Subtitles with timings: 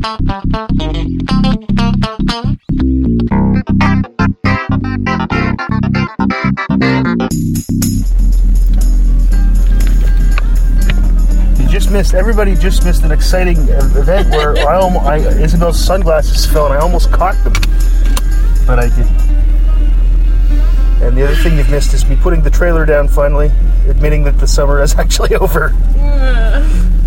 [0.00, 0.08] You
[11.68, 12.14] just missed.
[12.14, 16.78] Everybody just missed an exciting event where I almost, I, Isabel's sunglasses fell and I
[16.78, 17.52] almost caught them,
[18.66, 19.20] but I didn't.
[21.02, 23.50] And the other thing you've missed is me putting the trailer down finally,
[23.86, 25.74] admitting that the summer is actually over.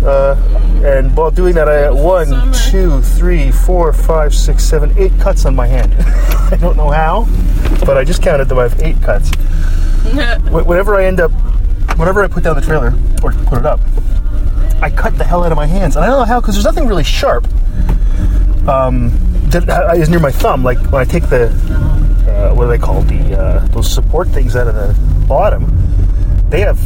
[0.04, 0.36] Uh,
[0.84, 5.44] and while doing that, I had one, two, three, four, five, six, seven, eight cuts
[5.46, 5.94] on my hand.
[6.52, 7.26] I don't know how,
[7.86, 8.58] but I just counted them.
[8.58, 9.30] I have eight cuts.
[10.50, 11.30] Wh- Whenever I end up,
[11.96, 12.92] whenever I put down the trailer
[13.22, 13.80] or put it up,
[14.82, 16.64] I cut the hell out of my hands, and I don't know how because there's
[16.64, 17.44] nothing really sharp.
[18.68, 19.10] Um,
[19.50, 20.62] that uh, near my thumb.
[20.64, 21.46] Like when I take the,
[22.28, 25.70] uh, what do they call The uh, those support things out of the bottom.
[26.50, 26.78] They have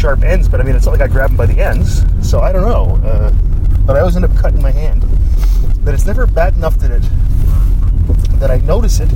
[0.00, 2.02] sharp ends, but I mean it's not like I grab them by the ends.
[2.26, 2.96] So I don't know.
[3.06, 3.30] Uh,
[3.84, 5.04] but I always end up cutting my hand.
[5.84, 7.02] But it's never bad enough that it
[8.40, 9.10] that I notice it.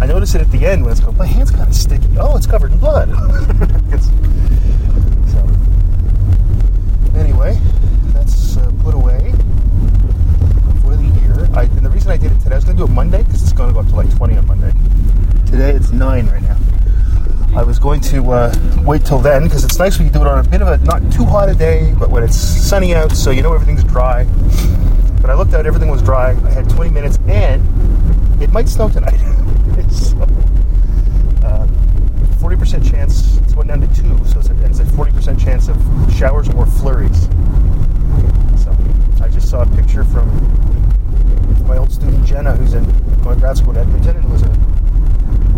[0.00, 1.16] I notice it at the end when it's going.
[1.16, 2.06] My hand's kind of sticky.
[2.18, 3.10] Oh, it's covered in blood.
[7.10, 7.58] So anyway,
[8.14, 9.32] that's uh, put away
[10.80, 11.48] for the year.
[11.54, 13.22] I, and the reason I did it today, I was going to do it Monday
[13.22, 14.72] because it's going to go up to like 20 on Monday.
[15.46, 16.56] Today it's 9 right now.
[17.54, 20.26] I was going to uh, wait till then because it's nice when you do it
[20.28, 23.12] on a bit of a not too hot a day, but when it's sunny out,
[23.12, 24.24] so you know everything's dry.
[25.20, 26.30] But I looked out, everything was dry.
[26.30, 27.60] I had 20 minutes, and
[28.40, 29.18] it might snow tonight.
[29.90, 30.16] so,
[31.42, 31.66] uh,
[32.38, 35.76] 40% chance, it's went down to 2, so it's a, it's a 40% chance of
[36.14, 37.24] showers or flurries.
[38.62, 38.76] So
[39.20, 40.28] I just saw a picture from
[41.66, 42.84] my old student Jenna, who's in
[43.22, 44.70] going to grad school at Edmonton, and it was a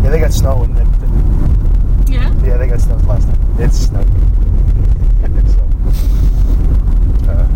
[0.03, 1.32] yeah, they got snow and it,
[2.13, 2.31] Yeah.
[2.45, 3.55] yeah, they got snow last time.
[3.59, 4.07] It's snowed.
[5.49, 5.61] so,
[7.31, 7.47] uh,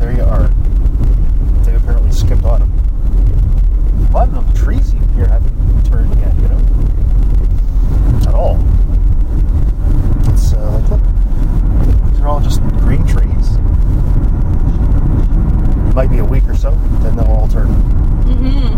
[0.00, 0.48] there you are.
[1.64, 2.72] They apparently skipped autumn.
[4.08, 6.60] A lot of the trees here haven't turned yet, you know?
[8.26, 8.58] At all.
[10.32, 13.58] It's uh, like, look, these are all just green trees.
[15.94, 16.70] Might be a week or so,
[17.02, 17.68] then they'll all turn.
[17.68, 18.76] Mm-hmm.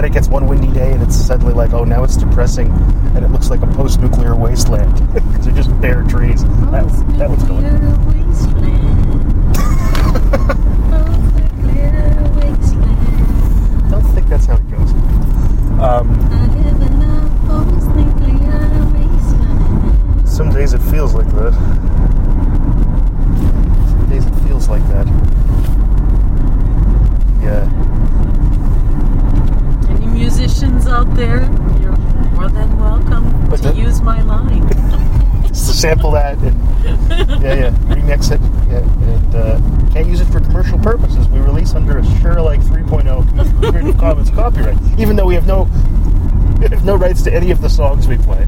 [0.00, 1.84] Then it gets dep- then it gets one windy day, and it's suddenly like, oh,
[1.84, 2.70] now it's depressing,
[3.14, 6.42] and it looks like a post-nuclear wasteland because they're just bare trees.
[6.70, 6.86] That,
[7.18, 7.64] that was going.
[13.90, 14.92] Don't think that's how it goes.
[15.80, 16.08] Um,
[20.26, 21.52] some days it feels like that.
[23.90, 25.06] Some days it feels like that.
[27.42, 27.68] Yeah.
[29.90, 31.40] Any musicians out there?
[31.80, 31.96] You're
[32.32, 34.68] more than welcome But to the- use my line.
[35.48, 36.56] Just sample that and
[37.42, 38.40] yeah, yeah, remix it.
[38.70, 41.26] Yeah, and uh, can't use it for commercial purposes.
[41.28, 45.64] We release under a Share Alike 3.0 Creative Commons copyright, even though we have no
[46.60, 48.46] we have no rights to any of the songs we play.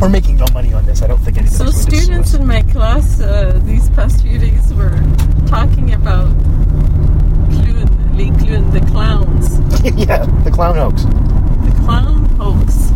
[0.00, 1.02] We're making no money on this.
[1.02, 4.22] I don't think anybody's So going to sue students in my class uh, these past
[4.22, 4.98] few days were
[5.46, 6.26] talking about
[7.54, 9.60] Clune, Les Clune, the clowns,
[9.96, 11.04] yeah, the clown hoax.
[11.04, 12.90] the clown hoax.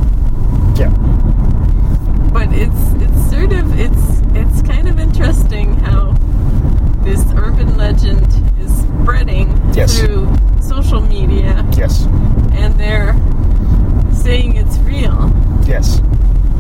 [0.79, 0.91] Yeah,
[2.33, 6.13] But it's it's sort of it's it's kind of interesting how
[7.05, 8.27] this urban legend
[8.61, 9.99] is spreading Yes.
[10.01, 10.29] through
[10.61, 12.05] social media, yes,
[12.53, 13.15] and they're
[14.15, 15.31] saying it's real,
[15.67, 15.99] yes.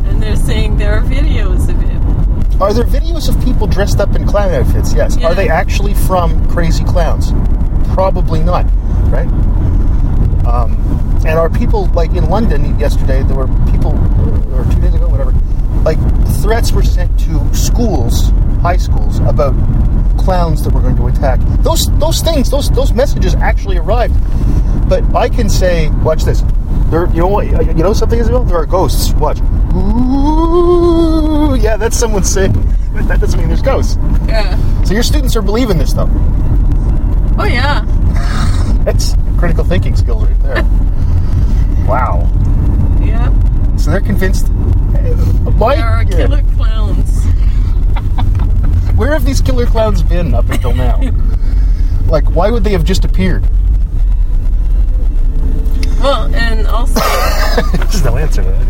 [0.06, 2.60] and they're saying there are videos of it.
[2.60, 4.92] Are there videos of people dressed up in clown outfits?
[4.92, 5.16] Yes.
[5.16, 5.28] Yeah.
[5.28, 7.32] Are they actually from Crazy Clowns?
[7.94, 8.64] Probably not,
[9.10, 9.28] right?
[10.46, 10.72] Um,
[11.26, 13.22] and are people like in London yesterday?
[13.22, 13.92] There were people,
[14.54, 15.32] or two days ago, whatever.
[15.84, 15.98] Like
[16.42, 19.54] threats were sent to schools, high schools, about
[20.18, 21.40] clowns that were going to attack.
[21.62, 24.14] Those those things, those those messages actually arrived.
[24.88, 26.42] But I can say, watch this.
[26.90, 27.46] There, you know what?
[27.46, 28.44] You know something, Isabel?
[28.44, 29.12] There are ghosts.
[29.14, 29.38] Watch.
[29.74, 32.52] Ooh, yeah, that's someone saying.
[33.08, 33.96] That doesn't mean there's ghosts.
[34.26, 34.56] Yeah.
[34.84, 36.10] So your students are believing this stuff.
[37.38, 37.84] Oh yeah.
[38.84, 40.62] That's critical thinking skills right there.
[41.86, 42.28] wow.
[43.00, 43.30] Yeah.
[43.76, 44.48] So they're convinced.
[45.62, 45.76] Why?
[45.76, 46.10] There are yeah.
[46.16, 47.24] killer clowns.
[48.96, 51.00] Where have these killer clowns been up until now?
[52.06, 53.44] like, why would they have just appeared?
[56.00, 56.98] Well, and also
[57.76, 58.66] There's no answer to that.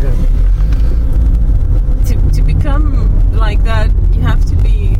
[2.05, 2.15] Yeah.
[2.15, 4.95] to, to become like that, you have to be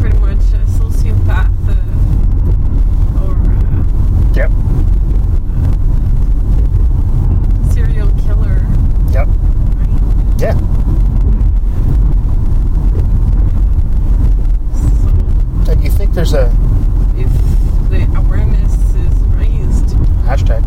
[0.00, 1.74] pretty much a sociopath uh,
[3.22, 3.36] or
[4.34, 4.50] Yep.
[7.62, 8.66] a serial killer,
[9.12, 9.28] Yep.
[9.28, 10.00] right?
[10.40, 10.54] Yeah.
[14.74, 16.52] So, And you think there's there's a
[17.16, 17.30] if
[17.90, 19.96] the awareness is raised.
[20.26, 20.64] hashtag.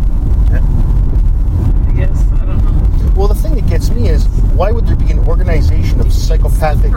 [0.49, 3.11] I guess I don't know.
[3.15, 4.25] Well, the thing that gets me is
[4.57, 6.92] why would there be an organization of psychopathic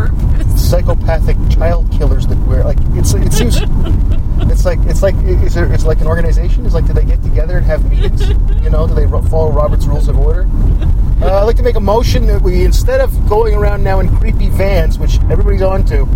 [0.57, 3.59] psychopathic child killers that wear like it's it seems
[4.51, 6.65] it's like it's like is there it's like an organization?
[6.65, 8.27] Is like do they get together and have meetings?
[8.63, 10.49] You know do they follow Robert's rules of order?
[11.21, 14.09] Uh, I'd like to make a motion that we instead of going around now in
[14.17, 16.09] creepy vans which everybody's onto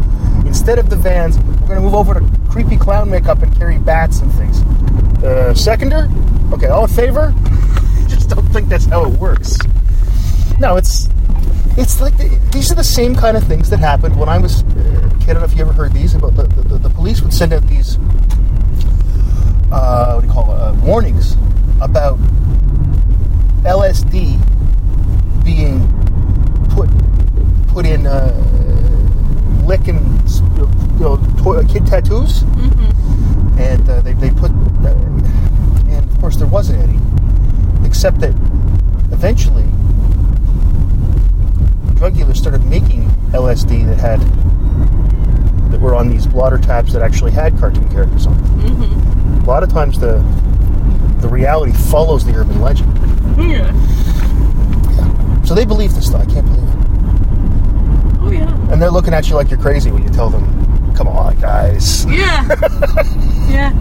[0.47, 3.77] instead of the vans we're going to move over to creepy clown makeup and carry
[3.77, 4.63] bats and things.
[5.23, 6.09] Uh, seconder?
[6.55, 7.35] Okay all in favor?
[8.09, 9.59] Just don't think that's how it works.
[10.59, 11.11] No it's
[11.77, 14.63] it's like the, these are the same kind of things that happened when I was
[14.63, 15.31] uh, a kid.
[15.31, 17.53] I don't know if you ever heard these about the, the, the police would send
[17.53, 17.99] out these
[19.73, 21.37] uh, what do you call it, uh, warnings
[21.81, 22.19] about
[23.65, 24.39] LSD
[25.45, 25.81] being
[26.71, 26.89] put
[27.69, 28.31] put in uh,
[29.67, 30.01] lick and
[30.99, 32.43] you know, to- kid tattoos,
[33.59, 34.51] and uh, they, they put
[34.85, 34.95] uh,
[35.89, 36.99] and of course there wasn't any,
[37.87, 38.31] except that
[39.11, 39.65] eventually
[42.05, 44.21] drug dealers started making LSD that had
[45.71, 48.61] that were on these blotter tabs that actually had cartoon characters on them.
[48.61, 49.41] Mm-hmm.
[49.41, 50.19] A lot of times the
[51.23, 52.93] the reality follows the urban legend.
[53.39, 53.73] Yeah.
[55.45, 56.29] So they believe this stuff.
[56.29, 56.77] I can't believe it.
[58.21, 58.71] Oh yeah.
[58.71, 60.45] And they're looking at you like you're crazy when you tell them,
[60.95, 62.47] "Come on, guys." Yeah.
[63.49, 63.73] yeah.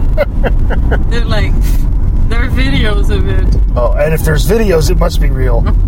[1.10, 1.52] They're like,
[2.30, 3.54] there are videos of it.
[3.76, 5.60] Oh, and if there's videos, it must be real.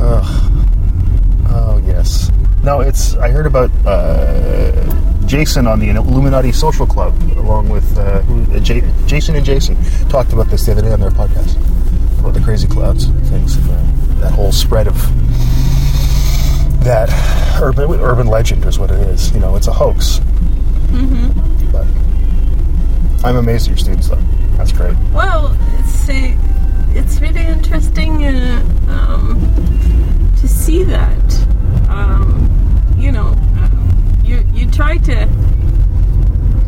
[0.00, 0.66] Ugh.
[1.50, 2.30] Oh yes.
[2.62, 3.14] No, it's.
[3.16, 8.22] I heard about uh, Jason on the Illuminati Social Club, along with uh,
[8.60, 9.76] J- Jason and Jason
[10.08, 11.56] talked about this the other day on their podcast
[12.20, 14.94] about the crazy clouds things, uh, that whole spread of
[16.84, 17.08] that
[17.60, 19.32] urban urban legend is what it is.
[19.32, 20.18] You know, it's a hoax.
[20.90, 21.72] Mm-hmm.
[21.72, 21.86] But
[23.24, 24.20] I'm amazed at your students, though.
[24.56, 24.96] That's great.
[25.12, 26.36] Well, it's uh,
[26.94, 29.40] it's really interesting uh, um,
[30.40, 31.46] to see that.
[31.88, 32.46] Um,
[32.98, 33.70] you know, uh,
[34.24, 35.28] you you try to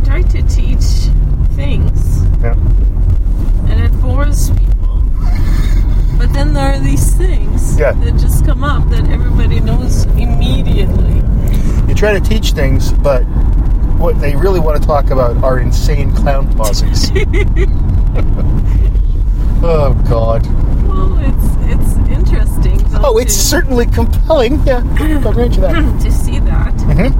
[0.05, 1.11] try to teach
[1.55, 2.55] things, Yeah.
[3.69, 5.03] and it bores people.
[6.19, 7.93] But then there are these things Yeah.
[7.93, 11.23] that just come up that everybody knows immediately.
[11.89, 13.23] You try to teach things, but
[13.99, 16.87] what they really want to talk about are Insane Clown Posse.
[19.63, 20.47] oh God!
[20.87, 22.79] Well, it's it's interesting.
[22.91, 24.61] though, Oh, it's to- certainly compelling.
[24.67, 24.79] Yeah,
[25.25, 26.01] I'll grant you that.
[26.03, 26.73] to see that.
[26.83, 27.11] hmm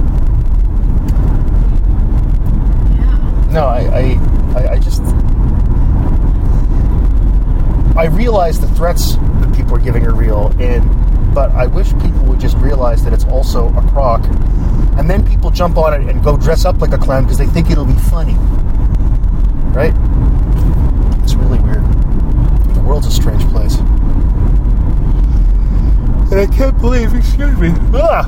[2.99, 3.51] Yeah.
[3.51, 5.01] No, I, I, I, I just,
[7.97, 10.83] I realize the threats that people are giving are real, and
[11.33, 14.23] but I wish people would just realize that it's also a crock,
[14.97, 17.47] and then people jump on it and go dress up like a clown because they
[17.47, 18.35] think it'll be funny,
[19.73, 19.93] right?
[21.23, 21.83] It's really weird.
[22.72, 23.77] The world's a strange place,
[26.31, 27.13] and I can't believe.
[27.13, 27.71] Excuse me.
[27.93, 28.27] Ah.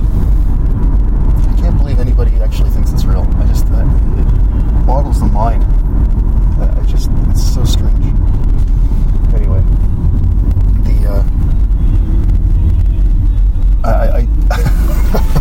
[1.38, 3.28] I can't believe anybody actually thinks it's real.
[3.38, 5.64] I just uh, it boggles the mind.
[6.62, 8.06] I I just it's so strange.
[9.34, 9.62] Anyway,
[10.84, 11.24] the uh,
[13.88, 14.28] I, I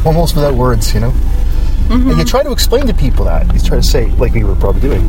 [0.05, 1.13] I'm almost without words, you know.
[1.91, 4.57] And you try to explain to people that you try to say, like we were
[4.57, 5.07] probably doing,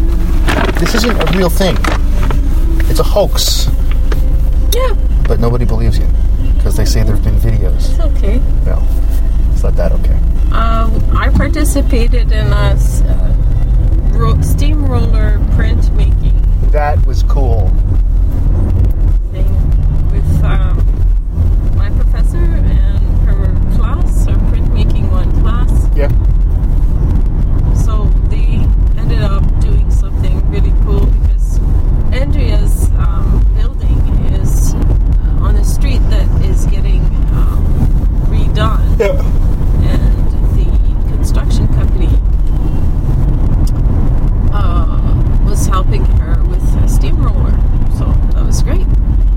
[0.76, 1.76] this isn't a real thing.
[2.90, 3.68] It's a hoax,
[4.76, 4.94] Yeah,
[5.28, 6.08] but nobody believes you
[6.58, 7.92] because they say there've been videos.
[7.92, 8.38] it's okay.
[8.66, 8.86] No,
[9.54, 10.20] it's not that okay.
[10.52, 13.36] Um, I participated in a uh,
[14.18, 17.70] ro- steamroller printmaking That was cool.
[19.32, 19.48] thing
[20.12, 20.78] with um,
[21.78, 25.72] my professor and her class, our printmaking one class.
[25.96, 26.10] Yeah.
[27.86, 28.60] So they
[29.00, 31.60] ended up doing something really cool because
[32.14, 33.98] Andrea's um, building
[34.34, 37.02] is uh, on a street that is getting
[37.36, 37.66] um,
[38.30, 38.85] redone.
[38.98, 39.12] Yeah.
[39.84, 42.08] and the construction company
[44.54, 47.52] uh, was helping her with a steamroller.
[47.98, 48.88] So that was great.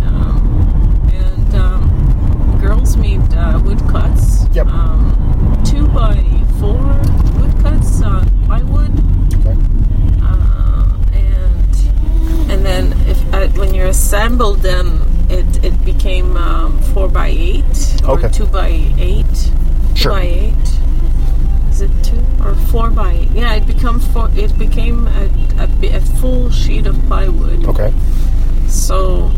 [0.06, 4.46] Um, and um, girls made uh, woodcuts.
[4.54, 4.66] Yep.
[4.68, 6.14] Um, two by
[6.60, 6.78] four
[7.40, 8.92] woodcuts on plywood.
[9.40, 9.56] Okay.
[10.22, 17.08] Uh, and and then if uh, when you're assembled, then it, it became um, four
[17.08, 17.64] by eight
[18.04, 18.28] or Okay.
[18.30, 19.26] two by eight.
[19.94, 20.12] Sure.
[20.12, 20.54] Two by eight.
[21.70, 23.28] Is it two or four by eight?
[23.32, 24.30] Yeah, it become four.
[24.34, 27.64] It became a, a, a full sheet of plywood.
[27.66, 27.92] Okay.
[28.66, 29.30] So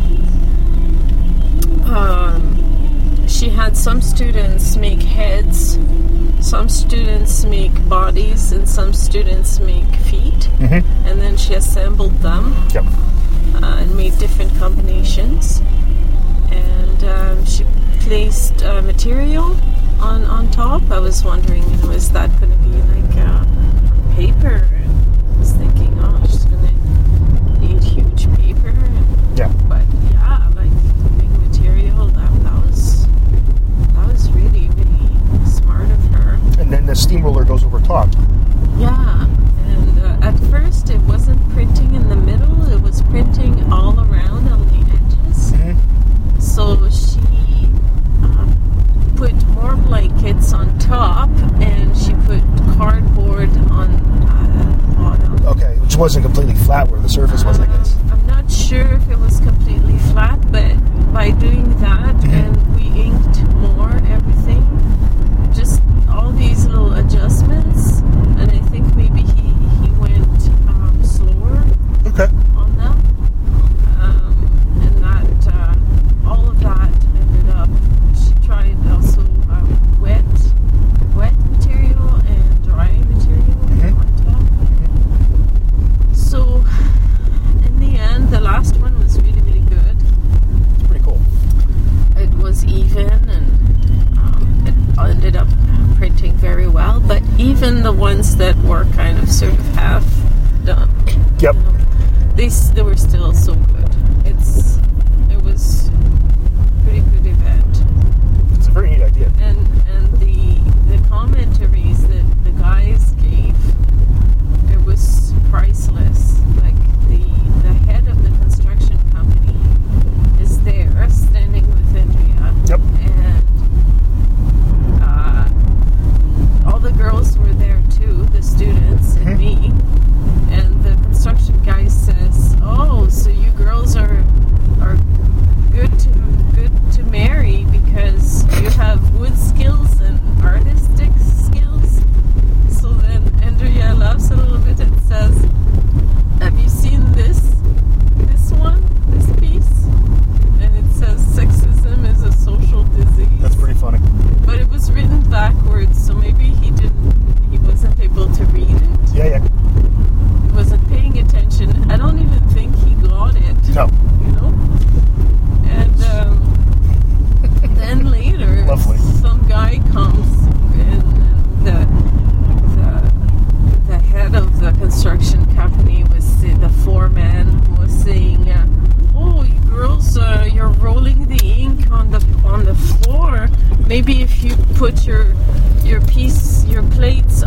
[1.85, 5.79] um, she had some students make heads
[6.41, 11.07] some students make bodies and some students make feet, Mm-hmm.
[11.07, 12.85] and then she assembled them Yep.
[13.63, 15.61] uh, and made different combinations.
[16.51, 17.65] And um, she
[18.01, 19.55] placed uh, material
[20.01, 20.91] on on top.
[20.91, 23.45] I was wondering, you know, is that going to be like uh,
[24.17, 24.67] paper?
[24.73, 28.69] And I was thinking, oh, she's going to need huge paper.
[28.69, 29.53] And, Yeah.
[29.69, 30.73] but yeah, like
[31.19, 32.07] big material.
[32.17, 33.07] That that was
[33.95, 36.39] that was really really smart of her.
[36.61, 38.09] And then the steamroller goes over top.
[38.77, 43.97] Yeah, and uh, at first it wasn't printing in the middle, it was printing all
[44.01, 45.53] around on the edges.
[45.53, 46.41] Mm-hmm.
[46.41, 47.69] So she
[48.25, 51.31] uh, put more blankets on top
[51.61, 52.43] and she put
[52.77, 53.95] cardboard on
[54.27, 55.47] uh, bottom.
[55.47, 57.95] Okay, which wasn't completely flat where the surface was, I guess.
[57.95, 60.75] Uh, I'm not sure if it was completely flat, but
[61.13, 62.33] by doing that Mhm.
[62.33, 63.50] and we inked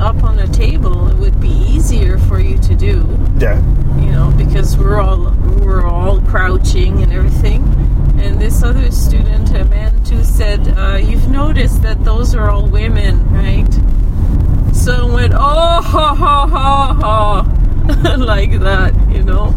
[0.03, 2.95] up on a table, it would be easier for you to do."
[3.39, 3.57] Yeah.
[3.99, 5.31] you know, because we're all
[5.63, 7.61] we're all crouching and everything.
[8.19, 12.67] And this other student, a man too, said, uh, "You've noticed that those are all
[12.67, 13.71] women, right?"
[14.73, 19.47] So I went, "Oh, ha ha ha ha," like that, you know.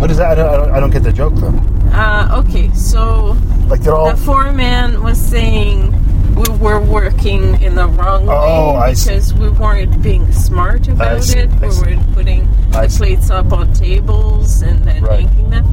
[0.00, 0.32] What is that?
[0.32, 1.54] I don't, I don't, I don't get the joke though.
[1.92, 3.36] Uh, okay, so
[3.68, 4.10] Like they're all.
[4.10, 5.92] the foreman was saying
[6.36, 11.38] we were working in the wrong Oh, way because we weren't being smart about see,
[11.40, 11.50] it.
[11.60, 12.98] We weren't putting I the see.
[12.98, 15.50] plates up on tables and then Right.
[15.50, 15.64] them.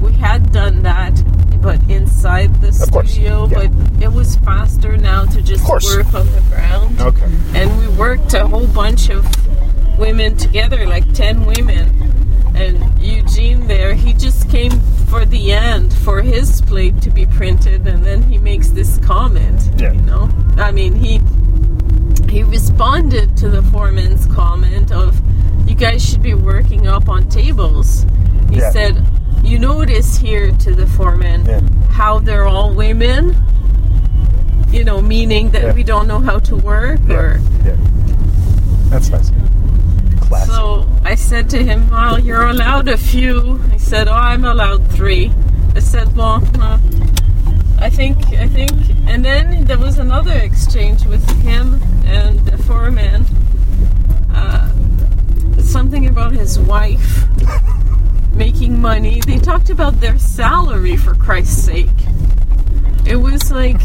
[0.00, 1.12] We had done that,
[1.62, 2.74] but inside the Of
[3.08, 3.46] studio.
[3.50, 3.54] yeah.
[3.68, 7.00] But it was faster now to just work on the ground.
[7.00, 7.26] Okay.
[7.54, 9.26] And we worked a whole bunch of
[9.98, 12.19] women together, like 10 women.
[12.54, 14.72] And Eugene there, he just came
[15.08, 19.70] for the end for his plate to be printed, and then he makes this comment.
[19.78, 19.92] Yeah.
[19.92, 20.28] You know?
[20.56, 21.20] I mean, he
[22.28, 25.20] he responded to the foreman's comment of,
[25.68, 28.06] you guys should be working up on tables.
[28.50, 28.70] He Yeah.
[28.70, 29.04] said,
[29.42, 31.60] you notice here to the foreman Yeah.
[31.90, 33.34] how they're all women?
[34.70, 35.72] You know, meaning that Yeah.
[35.72, 37.16] we don't know how to work Yeah.
[37.16, 37.76] or Yeah.
[38.90, 39.32] That's nice.
[40.46, 43.56] So I said to him, Well, you're allowed a few.
[43.72, 45.32] He said, Oh, I'm allowed three.
[45.74, 46.78] I said, Well, uh,
[47.78, 48.70] I think, I think.
[49.06, 53.24] And then there was another exchange with him and the foreman.
[54.32, 54.70] Uh,
[55.62, 57.24] something about his wife
[58.32, 59.20] making money.
[59.26, 61.88] They talked about their salary, for Christ's sake.
[63.06, 63.80] It was like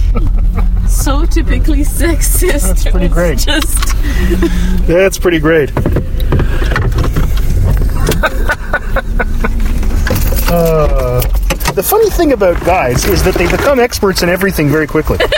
[0.87, 2.61] so typically sexist.
[2.61, 3.39] That's pretty great.
[3.39, 5.71] Just That's pretty great.
[10.47, 11.21] Uh,
[11.73, 15.17] the funny thing about guys is that they become experts in everything very quickly.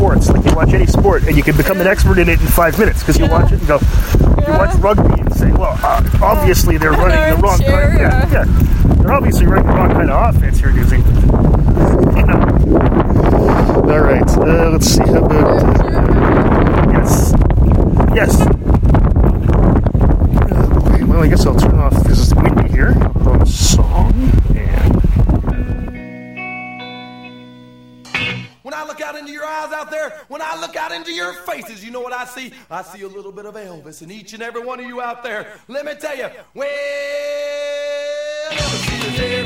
[0.00, 0.30] sports.
[0.30, 2.78] Like you watch any sport, and you can become an expert in it in five
[2.78, 3.32] minutes because you Yeah.
[3.42, 3.78] watch it and go.
[4.46, 7.98] You watch rugby and say, well, uh, obviously they're running the wrong armchair, kind.
[8.00, 8.44] Yeah, yeah.
[8.44, 11.00] yeah, they're obviously running the wrong kind of offense here, using.
[12.16, 12.36] Yeah.
[13.90, 15.02] All right, uh, let's see.
[15.02, 17.34] How about uh, yes,
[18.14, 18.40] yes.
[20.46, 21.94] Uh, okay, well, I guess I'll turn off.
[22.04, 22.94] This is windy here.
[28.80, 31.84] I look out into your eyes out there, when I look out into your faces,
[31.84, 32.50] you know what I see?
[32.70, 35.22] I see a little bit of Elvis in each and every one of you out
[35.22, 35.52] there.
[35.68, 36.66] Let me tell you, well,
[38.50, 39.39] Elvis is everywhere.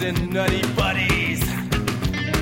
[0.00, 1.40] Elvis is in Nutty Buddies.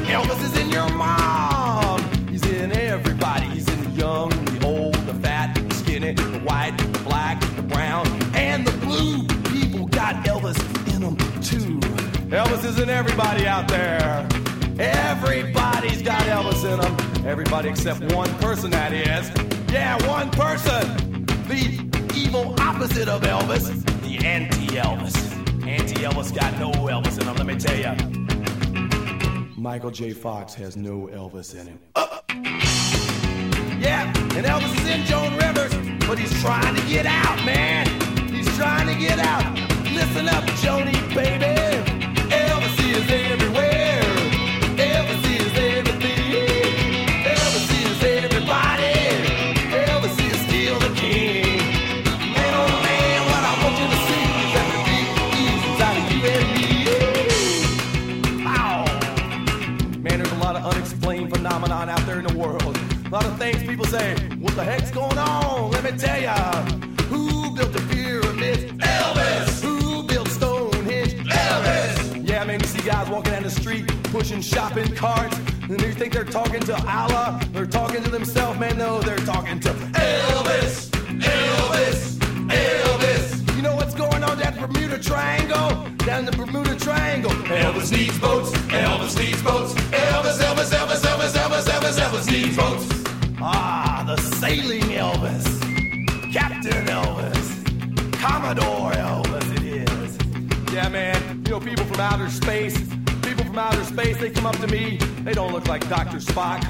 [0.06, 2.00] Elvis is in your mom.
[2.28, 3.46] He's in everybody.
[3.46, 7.62] He's in the young, the old, the fat, the skinny, the white, the black, the
[7.62, 9.26] brown, and the blue.
[9.52, 10.56] People got Elvis
[10.94, 11.80] in them too.
[12.30, 14.28] Elvis is in everybody out there.
[14.78, 17.26] Everybody's got Elvis in them.
[17.26, 19.32] Everybody except one person, that is.
[19.72, 21.26] Yeah, one person.
[21.48, 23.84] The evil opposite of Elvis.
[24.02, 25.27] The
[25.68, 25.98] anti-Elvis.
[25.98, 27.94] Anti-Elvis got no Elvis in him, let me tell ya.
[29.56, 30.12] Michael J.
[30.12, 31.78] Fox has no Elvis in him.
[31.94, 32.06] Uh,
[33.78, 34.06] yeah,
[34.36, 35.74] and Elvis is in Joan Rivers,
[36.06, 37.86] but he's trying to get out, man.
[38.30, 39.44] He's trying to get out.
[39.92, 41.54] Listen up, Joni, baby.
[42.30, 43.97] Elvis is everywhere.
[63.88, 65.70] Things people say, what the heck's going on?
[65.70, 66.34] Let me tell ya.
[67.08, 68.64] Who built the pyramids?
[68.72, 69.62] Elvis.
[69.62, 71.14] Who built Stonehenge?
[71.14, 72.28] Elvis.
[72.28, 76.12] Yeah, man, you see guys walking down the street pushing shopping carts, and you think
[76.12, 77.40] they're talking to Allah?
[77.52, 78.78] They're talking to themselves, man.
[78.78, 80.90] No, they're talking to Elvis.
[81.20, 82.18] Elvis.
[82.48, 83.56] Elvis.
[83.56, 85.88] You know what's going on down the Bermuda Triangle?
[85.98, 87.30] Down the Bermuda Triangle.
[87.30, 88.50] Elvis needs boats.
[88.52, 89.74] Elvis needs boats.
[89.74, 92.97] Elvis, Elvis, Elvis, Elvis, Elvis, Elvis, Elvis needs boats.
[93.40, 95.46] Ah, the sailing Elvis.
[96.32, 98.12] Captain Elvis.
[98.14, 100.18] Commodore Elvis, it is.
[100.74, 101.44] Yeah, man.
[101.46, 102.76] You know, people from outer space,
[103.22, 104.98] people from outer space, they come up to me.
[105.22, 106.16] They don't look like Dr.
[106.16, 106.62] Spock.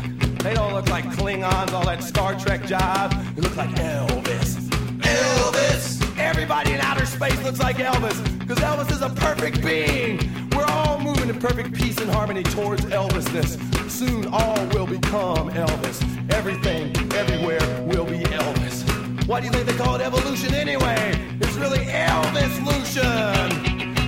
[0.42, 3.34] They don't look like Klingons, all that Star Trek jive.
[3.34, 4.68] They look like Elvis.
[5.00, 6.18] Elvis!
[6.18, 10.18] Everybody in outer space looks like Elvis, because Elvis is a perfect being.
[10.50, 13.58] We're all moving in perfect peace and harmony towards Elvisness.
[13.90, 16.07] Soon all will become Elvis.
[16.30, 18.84] Everything, everywhere will be Elvis.
[19.26, 21.14] Why do you think they call it evolution anyway?
[21.40, 23.50] It's really Elvis-lution.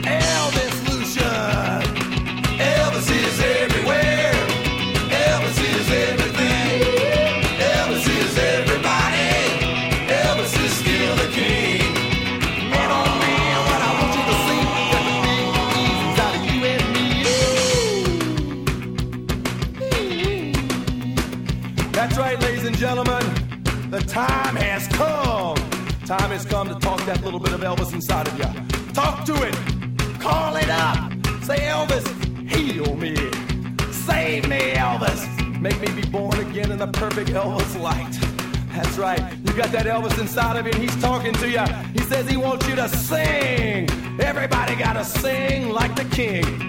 [0.04, 1.82] Elvis-lution.
[2.58, 4.19] Elvis is everywhere.
[40.20, 41.64] Inside of you, and he's talking to you.
[41.94, 43.88] He says he wants you to sing.
[44.20, 46.59] Everybody gotta sing like the king.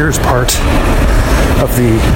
[0.00, 0.58] Upstairs part
[1.60, 2.09] of the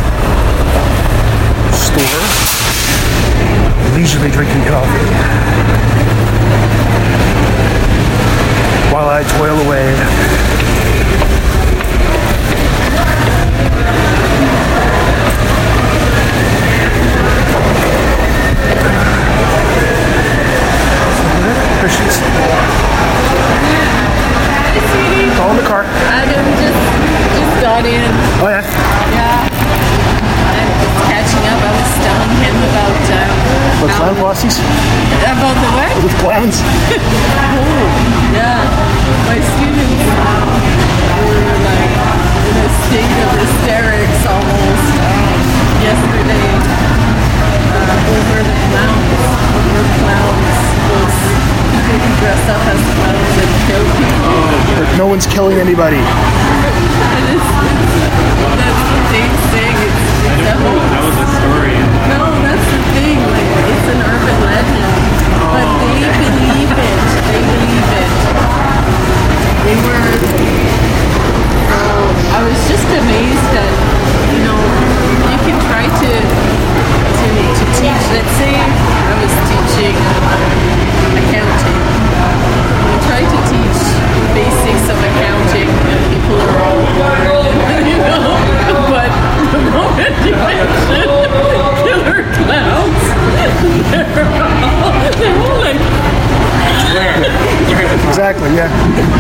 [98.24, 98.72] Exactly, yeah.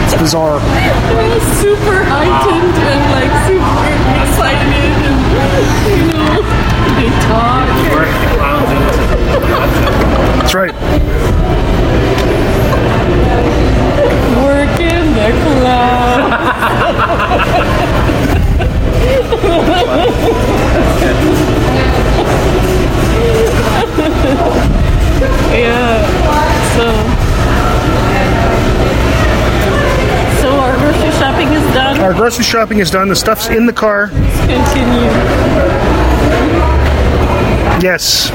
[0.06, 0.60] It's bizarre.
[0.60, 3.92] they're all super heightened and like super
[4.24, 4.72] excited,
[5.04, 5.20] and
[5.92, 6.40] you know
[6.96, 7.68] they talk.
[10.40, 10.72] That's right.
[14.40, 16.20] Working the clown.
[25.52, 26.00] yeah.
[26.78, 27.14] So.
[30.94, 32.00] So our grocery shopping is done.
[32.00, 33.08] Our grocery shopping is done.
[33.08, 34.08] The stuff's in the car.
[34.08, 35.10] Continue.
[37.82, 38.30] Yes.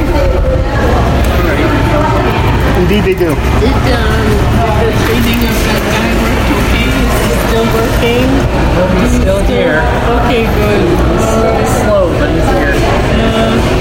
[2.79, 3.29] Indeed, they do.
[3.29, 4.27] Did um,
[4.79, 6.89] the training of that guy work okay?
[6.89, 8.29] Is he still working?
[8.99, 9.79] He's still here.
[10.19, 10.85] Okay, good.
[11.83, 12.73] Slow, but he's here.
[13.17, 13.79] Yeah.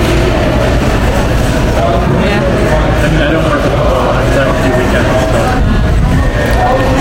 [1.78, 5.08] I mean, I don't work because I don't do weekends.
[5.32, 5.47] So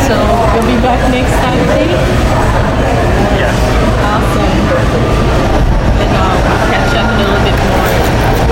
[0.07, 1.91] you'll be back next Saturday?
[3.35, 3.51] Yeah.
[4.07, 4.55] Awesome.
[5.99, 7.91] Then um, I'll catch up a little bit more.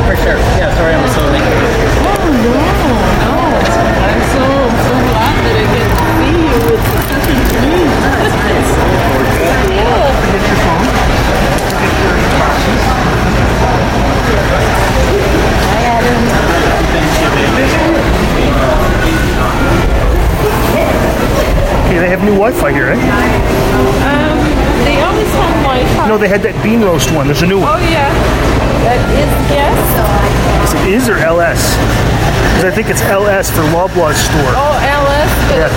[0.04, 0.36] For sure.
[0.60, 1.48] Yeah, sorry I'm so late.
[2.12, 2.60] Oh no,
[3.24, 3.40] no.
[4.04, 4.44] I'm so
[4.84, 6.60] so glad that I get to see you.
[6.76, 7.88] It's such a dream.
[9.72, 10.12] yeah.
[15.72, 16.20] Hi Adam.
[21.86, 22.98] Okay, they have new Wi-Fi here, eh?
[22.98, 24.38] Um,
[24.84, 26.08] they always have Wi-Fi.
[26.10, 27.28] No, they had that bean roast one.
[27.30, 27.70] There's a new one.
[27.78, 28.10] Oh yeah.
[28.84, 29.78] That is yes.
[30.66, 31.78] Is it is or LS?
[32.58, 34.54] Because I think it's LS for Loblaws store.
[34.58, 35.15] Oh LS,
[35.54, 35.70] Yeah.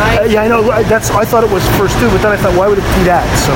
[0.00, 0.18] I.
[0.18, 0.64] Uh, yeah, I know.
[0.70, 2.88] I- That's I thought it was first too, but then I thought, why would it
[2.96, 3.26] be that?
[3.44, 3.52] So,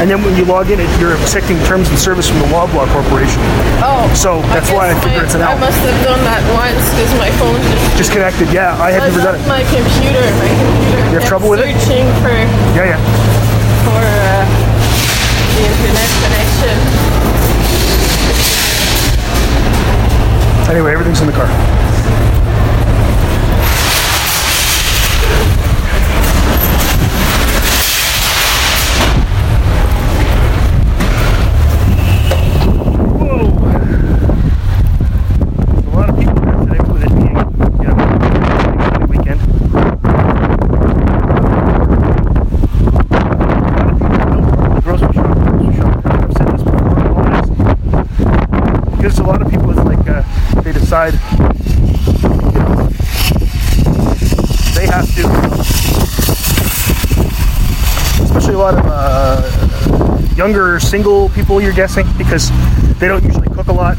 [0.00, 2.86] and then when you log in, it, you're accepting terms and service from the Loblaw
[2.94, 3.40] Corporation.
[3.84, 4.06] Oh.
[4.16, 5.58] So that's why I figured it's an I L.
[5.60, 8.08] must have done that once because my phone just.
[8.08, 8.48] Disconnected.
[8.52, 9.42] Yeah, I had I never done it.
[9.48, 10.22] My computer.
[10.40, 11.00] My computer.
[11.12, 11.68] You have trouble with it?
[11.84, 12.32] Searching for
[12.78, 13.00] Yeah, yeah.
[13.84, 14.44] for uh,
[15.56, 16.76] the internet connection.
[20.70, 21.50] Anyway, everything's in the car.
[60.40, 62.48] younger single people you're guessing because
[62.98, 63.98] they don't usually cook a lot.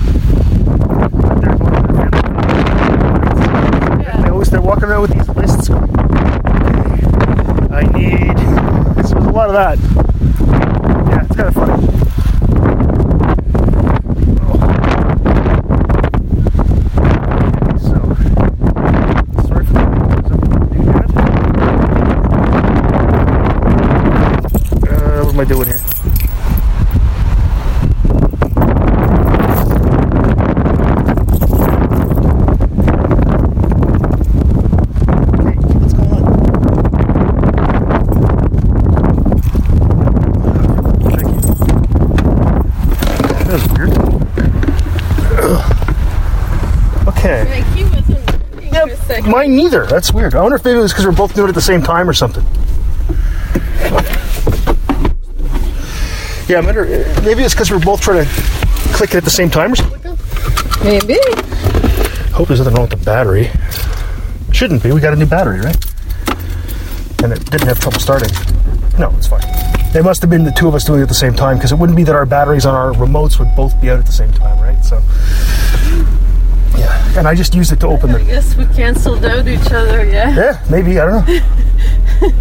[4.01, 4.21] Yeah.
[4.23, 5.77] they always they're walking around with these lists okay,
[7.69, 8.39] i need
[9.07, 9.77] so there's a lot of that.
[11.11, 11.87] Yeah it's kind of funny
[24.89, 25.80] uh, am I doing here?
[49.23, 49.31] For a Yep, second.
[49.31, 49.85] mine neither.
[49.85, 50.35] That's weird.
[50.35, 52.09] I wonder if maybe it was because we're both doing it at the same time
[52.09, 52.45] or something.
[56.47, 56.83] Yeah, I wonder,
[57.23, 58.31] maybe it's because we're both trying to
[58.93, 60.83] click it at the same time or something like that.
[60.83, 61.17] Maybe.
[62.33, 63.49] Hope there's nothing wrong with the battery.
[64.51, 64.91] Shouldn't be.
[64.91, 65.77] We got a new battery, right?
[67.23, 68.29] And it didn't have trouble starting.
[68.99, 69.43] No, it's fine.
[69.95, 71.71] It must have been the two of us doing it at the same time because
[71.71, 74.11] it wouldn't be that our batteries on our remotes would both be out at the
[74.11, 74.83] same time, right?
[74.83, 75.01] So.
[77.17, 78.23] And I just used it to open I the.
[78.25, 80.33] guess we canceled out each other, yeah?
[80.35, 80.99] Yeah, maybe.
[80.99, 81.33] I don't know.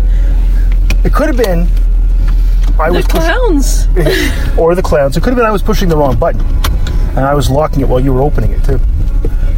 [1.05, 1.67] it could have been.
[2.79, 3.89] I The was clowns.
[4.59, 5.17] or the clowns.
[5.17, 6.41] It could have been I was pushing the wrong button,
[7.11, 8.79] and I was locking it while you were opening it too.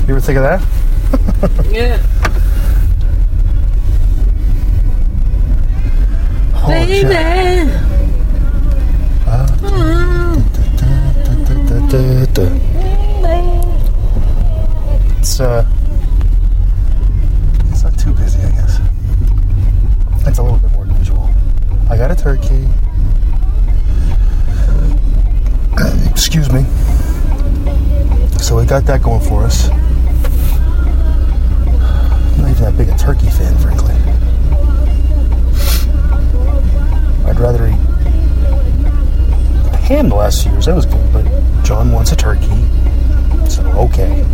[0.07, 0.63] You ever think of that?
[1.71, 1.99] Yeah.
[6.55, 6.69] Oh.
[6.69, 7.71] Baby.
[9.27, 9.59] Ah.
[9.63, 10.37] Ah.
[11.69, 12.72] Da, da, da.
[15.33, 15.67] It's uh,
[17.71, 18.79] it's not too busy, I guess.
[20.27, 21.31] It's a little bit more than usual.
[21.89, 22.69] I got a turkey.
[26.11, 26.65] Excuse me.
[28.43, 29.71] So we got that going for us.
[29.71, 29.79] I'm
[32.43, 33.95] not even that big a turkey fan, frankly.
[37.25, 37.81] I'd rather eat
[39.81, 40.67] ham the last few years.
[40.67, 41.25] That was good, but
[41.65, 42.69] John wants a turkey,
[43.49, 44.27] so okay.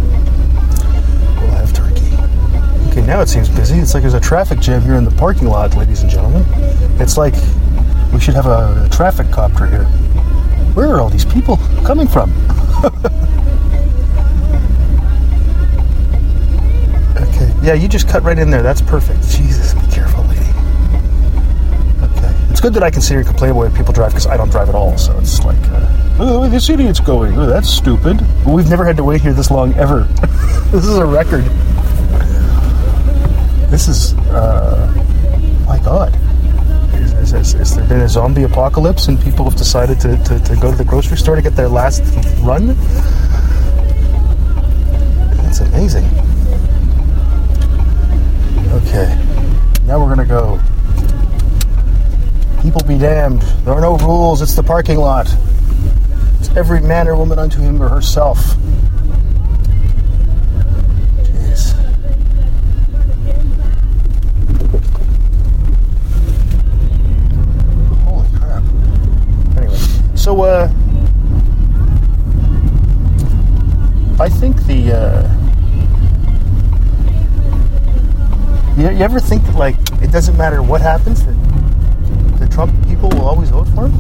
[2.99, 3.79] Okay, now it seems busy.
[3.79, 6.45] It's like there's a traffic jam here in the parking lot, ladies and gentlemen.
[7.01, 7.33] It's like
[8.13, 9.85] we should have a traffic copter here.
[10.75, 12.33] Where are all these people coming from?
[17.17, 18.65] okay, yeah, you just cut right in there.
[18.65, 19.23] That's perfect.
[19.29, 20.41] Jesus, be careful, lady.
[22.03, 22.35] Okay.
[22.51, 24.51] It's good that I can sit here and complain about people drive because I don't
[24.51, 24.99] drive at all.
[24.99, 27.39] So it's like, uh, oh, this idiot's going.
[27.39, 28.21] Oh, that's stupid.
[28.45, 30.03] We've never had to wait here this long ever.
[30.73, 31.45] this is a record.
[33.79, 34.93] This is, uh,
[35.65, 36.13] my God.
[36.95, 40.57] Is, is, has there been a zombie apocalypse and people have decided to, to, to
[40.57, 42.03] go to the grocery store to get their last
[42.41, 42.75] run?
[45.37, 46.07] That's amazing.
[48.83, 49.17] Okay.
[49.87, 50.61] Now we're to go.
[52.63, 53.43] People be damned.
[53.65, 54.43] There are no rules.
[54.43, 55.33] It's the parking lot.
[56.41, 58.57] It's every man or woman unto him or herself.
[70.29, 70.69] So, uh,
[74.21, 75.25] I think the, uh,
[78.77, 81.33] you, you ever think that, like, it doesn't matter what happens, that
[82.41, 83.95] the Trump people will always vote for him?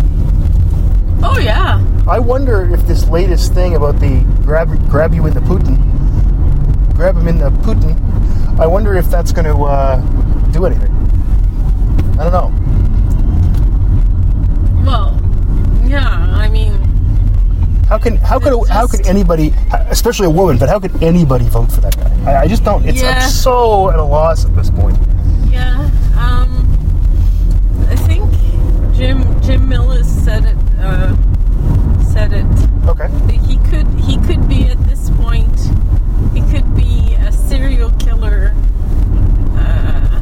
[1.25, 1.83] Oh, yeah.
[2.07, 5.79] I wonder if this latest thing about the grab grab you in the Putin,
[6.95, 7.97] grab him in the Putin,
[8.61, 9.97] I wonder if that's going to uh,
[10.53, 10.95] do anything.
[12.21, 12.53] I don't know.
[14.85, 15.19] Well,
[15.89, 16.75] yeah, I mean,
[17.89, 19.55] How can how could It's how could anybody,
[19.89, 22.33] especially a woman, but how could anybody vote for that guy?
[22.33, 22.85] I, I just don't.
[22.87, 23.19] It's Yeah.
[23.23, 24.99] I'm so at a loss at this point.
[25.51, 25.89] yeah.
[26.17, 26.51] Um,
[27.89, 28.31] I think
[28.95, 30.57] Jim Jim Millis said it.
[30.79, 31.17] Uh,
[32.13, 32.45] said it.
[32.87, 33.09] Okay.
[33.47, 35.59] He could he could be at this point.
[36.35, 38.53] He could be a serial killer.
[39.57, 40.21] Uh,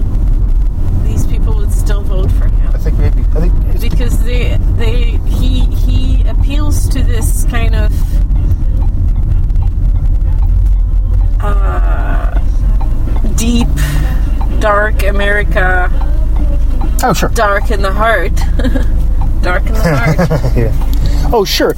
[1.03, 2.71] these people would still vote for him.
[2.75, 3.23] I think maybe.
[3.35, 5.06] I think because they they
[7.33, 7.93] this kind of
[11.43, 12.39] uh,
[13.37, 13.69] deep
[14.61, 15.89] dark America
[17.05, 17.29] oh sure.
[17.31, 18.35] dark in the heart
[19.43, 21.31] dark in the heart yeah.
[21.33, 21.75] Oh sure.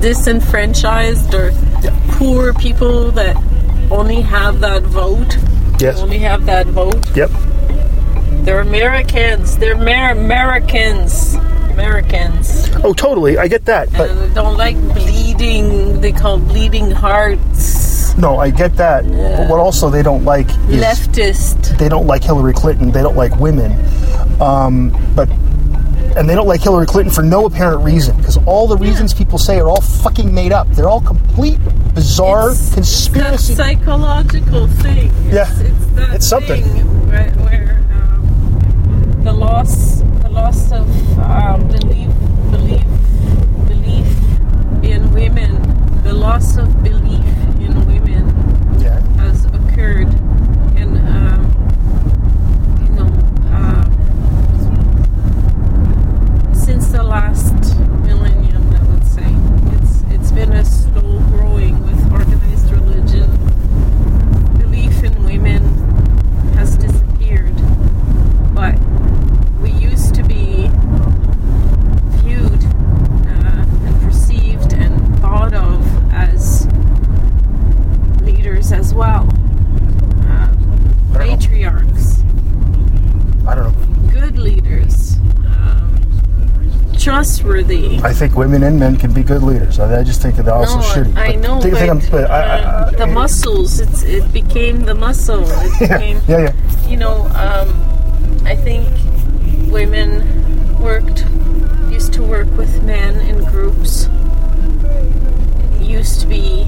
[0.00, 1.52] disenfranchised or
[2.12, 3.36] poor people that
[3.90, 5.36] only have that vote
[5.80, 5.98] Yes.
[6.00, 7.30] only have that vote Yep.
[8.44, 11.36] they're Americans they're Mer- Americans
[11.72, 13.36] Americans Oh totally.
[13.38, 14.10] I get that, but.
[14.10, 16.00] and they don't like bleeding.
[16.00, 18.16] They call bleeding hearts.
[18.16, 19.04] No, I get that.
[19.04, 21.78] But what also they don't like is Leftist.
[21.78, 22.90] they don't like Hillary Clinton.
[22.90, 23.72] They don't like women.
[24.40, 25.28] Um, but
[26.16, 29.38] and they don't like Hillary Clinton for no apparent reason because all the reasons people
[29.38, 30.68] say are all fucking made up.
[30.70, 31.58] They're all complete
[31.94, 33.54] bizarre It's conspiracy.
[33.54, 35.10] That psychological thing.
[35.26, 35.50] It's, Yeah.
[35.60, 36.62] it's, that It's something.
[36.64, 39.89] thing where, where um, the loss,
[40.40, 42.08] loss of um, belief,
[42.50, 42.86] belief,
[43.68, 44.06] belief
[44.82, 45.52] in women,
[46.02, 47.26] the loss of belief
[47.60, 48.26] in women
[48.80, 49.00] yeah.
[49.18, 50.08] has occurred
[50.80, 51.42] in, um,
[52.82, 53.10] you know,
[53.52, 53.84] uh,
[56.54, 57.76] since the last
[58.08, 59.30] millennium, I would say.
[59.76, 63.28] It's it's been a slow growing with organized religion.
[64.58, 65.62] Belief in women
[66.54, 67.54] has disappeared,
[68.54, 68.74] but
[69.60, 70.70] we used to be
[72.22, 76.66] viewed uh, and perceived and thought of as
[78.22, 79.28] leaders as well.
[80.24, 80.48] Uh,
[81.12, 81.36] I don't know.
[81.36, 82.24] matriarchs,
[83.46, 84.10] I don't know.
[84.12, 86.00] good leaders, um,
[86.98, 87.98] trustworthy.
[88.02, 89.78] I think women and men can be good leaders.
[89.78, 91.16] I, I just think that they're also no, shitty.
[91.16, 94.80] I But know, think- but, think but I- I- uh, the muscles, it's, it became
[94.82, 95.42] the muscle.
[95.48, 96.88] It yeah, became, yeah, yeah.
[96.88, 97.68] you know, um,
[98.46, 98.86] I think
[99.72, 101.24] women worked,
[101.90, 104.06] used to work with men in groups.
[105.80, 106.66] It used to be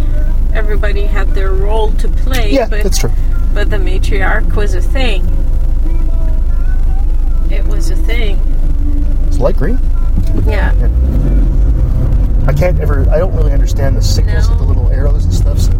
[0.54, 3.12] everybody had their role to play, Yeah, but that's true.
[3.52, 5.22] but the matriarch was a thing.
[7.50, 8.38] It was a thing.
[9.26, 9.78] It's light green.
[10.46, 10.72] Yeah.
[12.46, 13.08] I can't ever.
[13.10, 15.58] I don't really understand the sickness of the little arrows and stuff.
[15.60, 15.70] So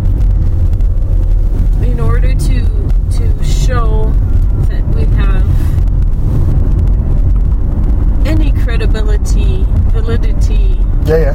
[1.83, 2.61] In order to
[3.19, 4.13] to show
[4.69, 5.47] that we have
[8.27, 11.35] any credibility, validity, yeah, yeah.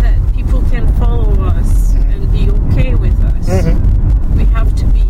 [0.00, 4.36] that people can follow us and be okay with us, Mhm.
[4.36, 5.04] we have to be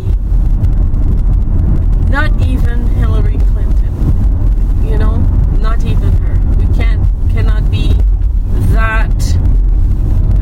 [2.11, 3.93] not even Hillary Clinton.
[4.85, 5.17] You know,
[5.59, 6.37] not even her.
[6.59, 7.95] We can't cannot be
[8.83, 9.37] that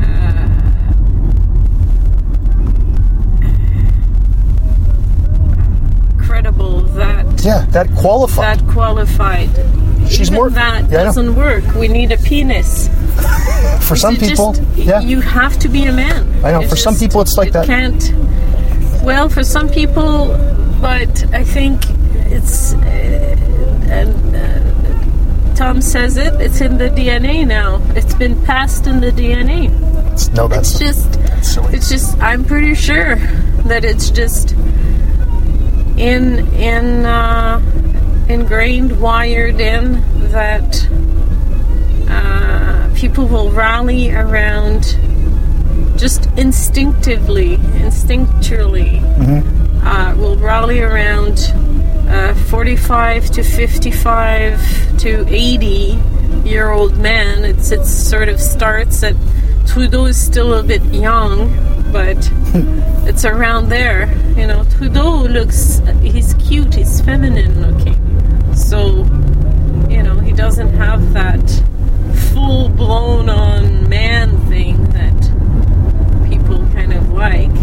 [0.02, 0.48] uh,
[6.18, 8.58] credible, that Yeah, that qualified.
[8.60, 9.50] that qualified.
[10.08, 11.64] She's Even more- that yeah, doesn't work.
[11.74, 12.88] We need a penis.
[13.88, 15.00] For some people, just- yeah.
[15.00, 16.26] you have to be a man.
[16.44, 17.66] I know, for some people it's like it that.
[17.66, 18.12] Can't.
[19.02, 20.28] Well, for some people,
[20.80, 21.82] but I think
[22.30, 22.78] it's uh,
[23.98, 24.51] and uh,
[25.54, 26.34] Tom says it.
[26.40, 27.80] It's in the DNA now.
[27.94, 29.66] It's been passed in the DNA.
[30.06, 31.44] It's- no, that's It's just.
[31.44, 31.74] silly.
[31.74, 32.18] It's just.
[32.22, 33.16] I'm pretty sure
[33.66, 34.52] that it's just
[35.96, 37.60] in in uh,
[38.28, 40.88] ingrained, wired in that
[42.08, 44.96] uh, people will rally around
[45.96, 49.00] just instinctively, instinctually,
[49.84, 51.38] uh, will rally around
[52.12, 55.98] uh, 45 to 55 to 80
[56.44, 57.44] year old men.
[57.44, 59.16] It's it sort of starts at
[59.66, 61.48] Trudeau is still a bit young,
[61.90, 62.18] but
[63.08, 64.12] it's around there.
[64.36, 67.96] You know, Trudeau looks he's cute, he's feminine looking.
[68.54, 69.04] So,
[69.88, 71.40] you know, he doesn't have that
[72.34, 77.61] full blown on man thing that people kind of like.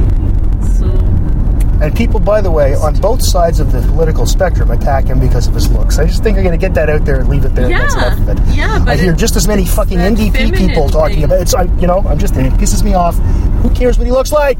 [1.81, 5.47] And people, by the way, on both sides of the political spectrum attack him because
[5.47, 5.97] of his looks.
[5.97, 7.69] I just think I'm going to get that out there and leave it there.
[7.69, 8.55] That's Yeah, enough of it.
[8.55, 11.23] yeah, but I hear just as many fucking NDP people talking thing.
[11.23, 11.53] about it's.
[11.53, 13.15] I, you know, I'm just it pisses me off.
[13.63, 14.59] Who cares what he looks like?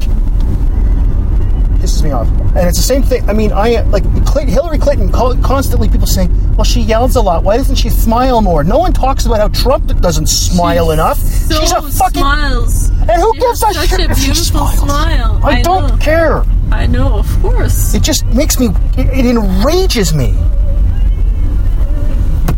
[1.80, 2.28] Pisses me off.
[2.56, 3.28] And it's the same thing.
[3.28, 5.10] I mean, I like Cl- Hillary Clinton.
[5.12, 7.42] co- Constantly, people saying, "Well, she yells a lot.
[7.42, 11.18] Why doesn't she smile more?" No one talks about how Trump doesn't smile She's enough.
[11.18, 12.20] So She's a fucking.
[12.20, 12.88] smiles.
[12.90, 15.40] And who She gives a shit a if she beautiful smile.
[15.42, 15.96] I, I don't know.
[15.98, 16.44] care.
[16.70, 17.94] I know, of course.
[17.94, 18.68] It just makes me.
[18.96, 20.34] It, it enrages me.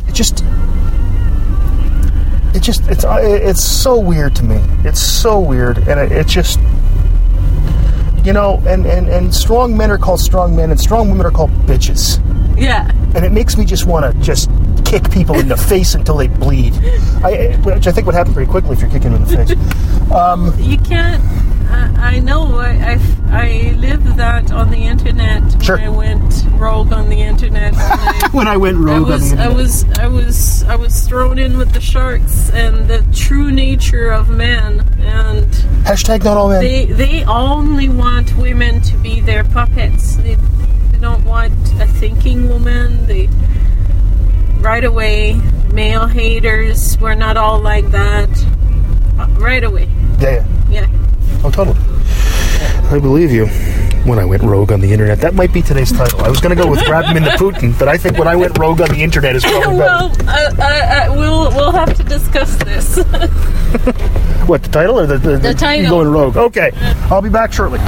[0.08, 0.44] It just.
[2.54, 2.86] It just.
[2.88, 3.04] It's.
[3.04, 4.56] uh, It's so weird to me.
[4.84, 6.60] It's so weird, and it, it just.
[8.24, 11.32] You know, and, and, and strong men are called strong men, and strong women are
[11.32, 12.20] called bitches.
[12.56, 12.88] Yeah.
[13.16, 14.48] And it makes me just want to just
[14.84, 16.72] kick people in the face until they bleed.
[17.24, 20.12] I, which I think would happen pretty quickly if you're kicking them in the face.
[20.12, 21.20] Um, You can't.
[21.72, 22.58] I, I know.
[22.58, 22.98] I,
[23.30, 25.78] I, I lived that on the internet when Sure.
[25.80, 27.74] I went rogue on the internet.
[27.76, 31.38] I, when I went I rogue on was, I was, I was, I was thrown
[31.38, 35.46] in with the sharks and the true nature of men, and
[35.84, 36.60] Hashtag not all men.
[36.60, 40.16] they they only want women to be their puppets.
[40.16, 43.06] They, they don't want a thinking woman.
[43.06, 43.28] They
[44.60, 45.34] right away
[45.72, 46.98] male haters.
[46.98, 48.28] We're not all like that.
[49.18, 49.88] Uh, right away,
[50.20, 50.44] yeah,
[51.52, 51.78] totally.
[52.90, 53.46] I believe you.
[54.04, 56.20] When I went rogue on the internet, that might be today's title.
[56.22, 58.26] I was going to go with grab him in the Putin, but I think when
[58.26, 59.78] I went rogue on the internet is probably better.
[59.78, 62.96] well, uh, uh, uh, we'll we'll have to discuss this.
[64.48, 65.84] What the title or the the, The title.
[65.84, 66.36] you Going rogue.
[66.36, 66.72] Okay,
[67.12, 67.78] I'll be back shortly.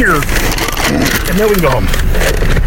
[0.00, 0.14] Dear.
[0.14, 2.59] And then we can go home.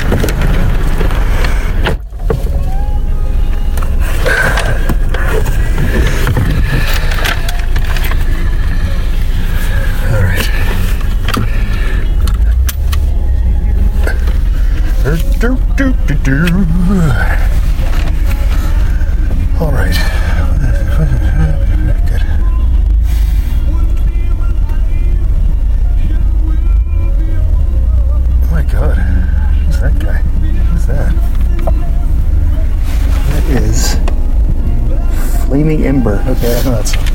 [36.44, 37.08] Okay, I know that song.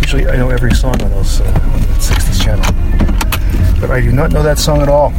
[0.00, 2.64] Usually I know every song on those uh, on the 60s channel.
[3.80, 5.08] But I do not know that song at all.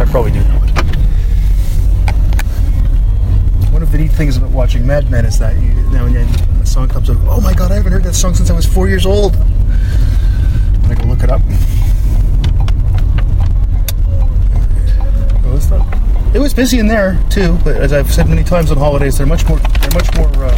[0.00, 0.70] I probably do know it.
[3.70, 6.28] One of the neat things about watching Mad Men is that you, now and then
[6.60, 8.66] a song comes up, oh my god, I haven't heard that song since I was
[8.66, 9.36] four years old.
[9.36, 11.40] And I go look it up.
[15.44, 15.86] Oh, it's not.
[16.36, 19.26] It was busy in there too, but as I've said many times on holidays, they're
[19.26, 20.56] much more they're much more uh,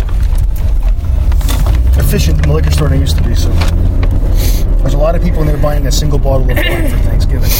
[1.98, 3.34] efficient than the liquor store than they used to be.
[3.34, 3.50] So
[4.78, 7.50] there's a lot of people in there buying a single bottle of wine for Thanksgiving.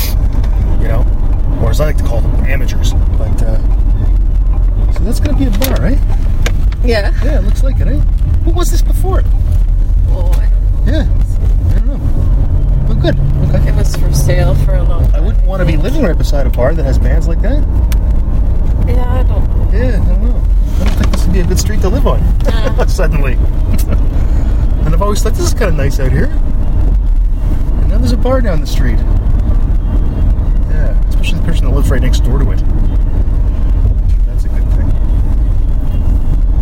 [0.81, 2.93] You know, or as I like to call them, amateurs.
[3.19, 5.99] But uh, so that's gonna be a bar, right?
[6.85, 7.13] Yeah.
[7.25, 7.99] Yeah, it looks like it, eh?
[8.45, 9.25] What was this before?
[10.11, 10.93] Oh, I don't know.
[10.93, 11.03] Yeah,
[11.71, 12.85] I don't know.
[12.87, 13.19] But good.
[13.49, 13.69] Okay.
[13.69, 16.47] It was for sale for a long I wouldn't want to be living right beside
[16.47, 17.88] a bar that has bands like that.
[18.89, 19.79] Yeah, I don't know.
[19.79, 20.43] Yeah, I don't know.
[20.81, 22.89] I don't think this would be a good street to live on.
[22.89, 23.33] Suddenly.
[24.85, 26.27] and I've always thought this is kind of nice out here.
[26.27, 28.99] And now there's a bar down the street.
[30.71, 32.59] Yeah, especially the person that lives right next door to it.
[34.27, 34.89] That's a good thing.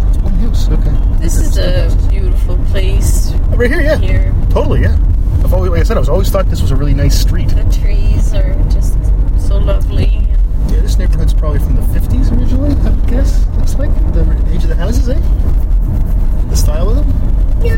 [0.05, 0.69] That's one house.
[0.69, 1.19] Okay.
[1.23, 3.81] This is a beautiful place Oh, right here.
[3.81, 3.97] Yeah.
[3.99, 4.35] here.
[4.51, 4.81] Totally.
[4.83, 4.97] Yeah.
[5.45, 7.49] I've always, like I said, I was always thought this was a really nice street.
[7.51, 8.95] The trees are just
[9.39, 10.26] so lovely.
[10.71, 13.47] Yeah, this neighborhood's probably from the 50s originally, I would guess.
[13.57, 14.21] Looks like the
[14.53, 15.21] age of the houses, eh?
[16.51, 17.09] The style of them,
[17.65, 17.77] Yeah.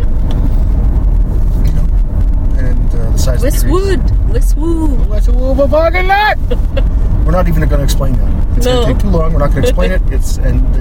[1.64, 1.86] you know,
[2.58, 3.46] and uh, the size of the.
[3.46, 4.28] Westwood.
[4.30, 4.90] Westwood.
[5.28, 6.38] A Wolva parking lot?
[7.24, 8.56] We're not even going to explain that.
[8.56, 8.72] It's No.
[8.84, 9.32] going to take too long.
[9.32, 10.02] We're not going to explain it.
[10.10, 10.80] It's and the,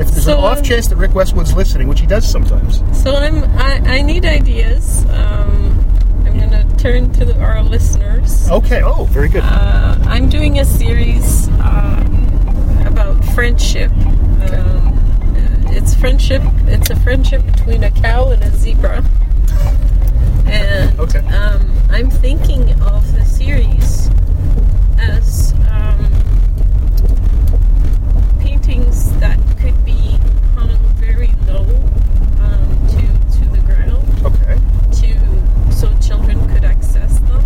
[0.00, 2.80] if there's So, an off um, chance that Rick Westwood's listening, which he does sometimes.
[3.02, 3.44] So I'm.
[3.58, 5.04] I, I need ideas.
[5.10, 5.71] Um,
[6.32, 8.48] I'm gonna turn to the, our listeners.
[8.50, 8.82] Okay.
[8.82, 9.42] Oh, very good.
[9.44, 12.04] Uh, I'm doing a series uh,
[12.86, 13.90] about friendship.
[13.92, 14.98] Um,
[15.70, 16.42] it's friendship.
[16.66, 19.04] It's a friendship between a cow and a zebra.
[20.46, 21.20] And Okay.
[21.28, 24.08] um, I'm thinking of the series
[24.98, 26.10] as um,
[28.40, 30.18] paintings that could be
[30.54, 31.64] hung very low
[32.40, 34.58] um, to to the ground Okay.
[35.00, 37.42] to so children could access them.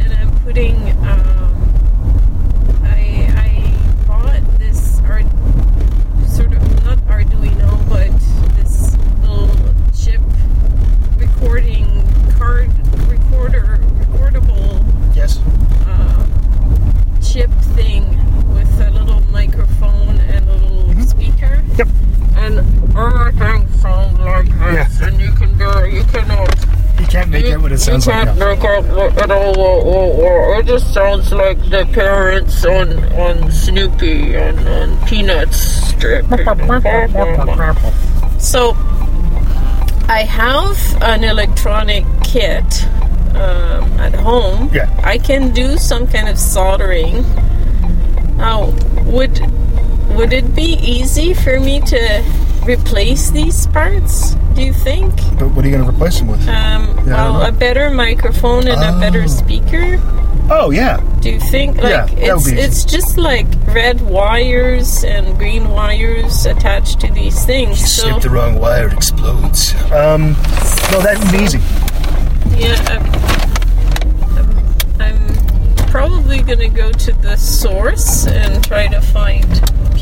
[0.00, 0.76] And I'm putting
[1.06, 5.26] um, I I bought this art
[6.28, 8.10] sort of not Arduino but
[8.56, 9.50] this little
[9.96, 10.20] chip
[11.16, 11.86] recording
[12.38, 12.70] card
[13.08, 14.84] recorder recordable
[15.14, 15.38] Yes.
[15.86, 16.26] uh,
[17.20, 18.04] chip thing
[18.54, 21.62] with a little microphone and a little speaker.
[21.78, 21.88] Yep.
[22.36, 22.58] And
[22.96, 25.06] everything sounds like this, Yeah.
[25.06, 25.92] and you can do it.
[25.92, 26.54] you cannot
[27.00, 28.46] You can't make out what it sounds you can't now.
[28.54, 32.92] make out what it all or, or, or it just sounds like the parents on
[33.14, 35.58] on Snoopy and on Peanuts
[35.88, 36.24] strip.
[38.38, 38.74] so
[40.10, 42.84] I have an electronic kit
[43.34, 44.70] um, at home.
[44.72, 44.88] Yeah.
[45.04, 47.22] I can do some kind of soldering.
[48.36, 48.70] Now,
[49.04, 49.38] would
[50.18, 52.22] would it be easy for me to
[52.66, 54.34] replace these parts?
[54.54, 55.14] Do you think?
[55.38, 56.40] But what are you going to replace them with?
[56.48, 59.00] Um, Yeah, well, a better microphone and a Oh.
[59.00, 59.98] better speaker.
[60.50, 60.98] Oh yeah.
[61.20, 61.76] Do you think?
[61.76, 67.78] Like Yeah, it's it's just like red wires and green wires attached to these things.
[67.92, 69.74] So if the wrong wire, it explodes.
[69.92, 70.32] Um,
[70.90, 71.60] no, that would be easy.
[72.56, 73.04] yeah, I'm,
[74.38, 74.50] I'm,
[75.00, 79.44] I'm probably gonna go to the source and try to find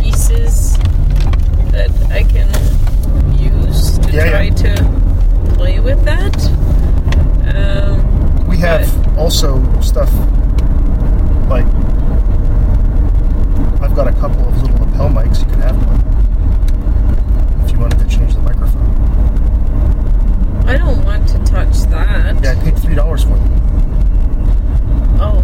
[0.06, 0.76] pieces
[1.74, 2.46] that I can
[3.36, 4.30] use to Yeah, yeah.
[4.30, 6.36] try to play with that.
[7.52, 8.86] Um, We have
[9.18, 10.12] also stuff
[11.50, 11.66] like
[13.82, 15.40] I've got a couple of little lapel mics.
[15.40, 16.00] You can have one
[17.64, 18.86] if you wanted to change the microphone.
[20.68, 22.42] I don't want to touch that.
[22.44, 23.52] Yeah, I paid three dollars for them.
[25.20, 25.42] Oh.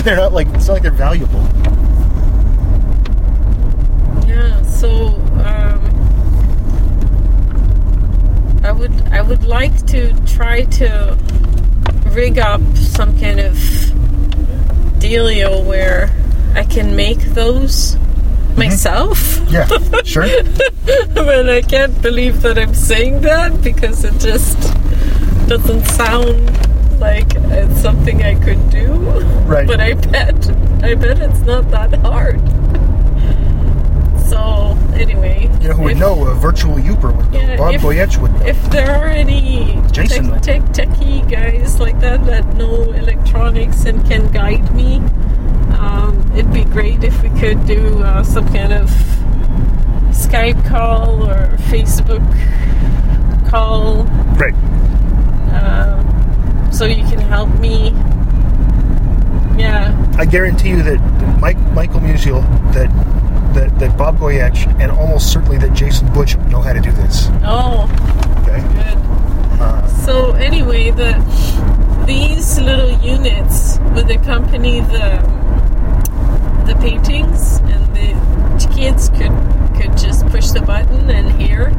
[0.04, 1.42] they're not like it's not like they're valuable.
[4.28, 4.90] Yeah, so
[5.44, 5.80] um,
[8.62, 11.18] I would I would like to try to
[12.12, 13.54] rig up some kind of
[15.00, 16.10] dealio where
[16.54, 17.96] I can make those
[18.56, 19.40] myself.
[19.50, 19.66] Yeah,
[20.04, 20.26] sure.
[21.14, 24.58] but I can't believe that I'm saying that because it just
[25.48, 28.92] doesn't sound like it's something I could do.
[29.46, 29.66] Right.
[29.66, 30.50] But I bet
[30.82, 32.40] I bet it's not that hard.
[34.38, 36.26] So anyway, You know who would know?
[36.26, 37.40] A virtual Uper would know.
[37.40, 38.46] Yeah, Bob if- Boyech would know.
[38.46, 44.04] If there are any Jason tech, tech, techie guys like that that know electronics and
[44.06, 44.96] can guide me,
[45.78, 48.88] um, it'd be great if we could do uh, some kind of
[50.10, 52.24] Skype call or Facebook
[53.48, 54.04] call
[54.36, 54.54] right.
[55.54, 57.90] um, so you can help me.
[59.58, 61.00] Yeah, I guarantee you that
[61.40, 62.42] Mike Michael Musial,
[62.74, 62.88] that
[63.54, 67.28] that that Bob Goyech, and almost certainly that Jason Butch know how to do this.
[67.44, 67.88] oh,
[68.42, 68.60] Okay.
[68.74, 68.98] good.
[70.04, 71.12] So anyway, the
[72.06, 75.18] these little units would accompany the
[76.66, 79.32] the paintings, and the kids could
[79.80, 81.70] could just push the button and hear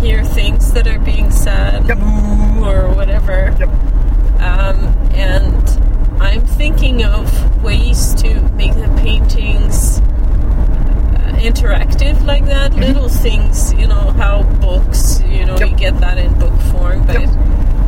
[0.00, 1.98] hear things that are being said Yep.
[2.62, 3.54] Or whatever.
[3.58, 3.68] Yep.
[4.40, 4.78] Um,
[5.14, 10.11] and I'm thinking of ways to make the paintings uh,
[11.42, 12.74] interactive like that.
[12.74, 15.62] Little things, you know, how books, you know, Mm-hmm.
[15.62, 15.70] Yep.
[15.70, 17.28] you get that in book form, but Yep.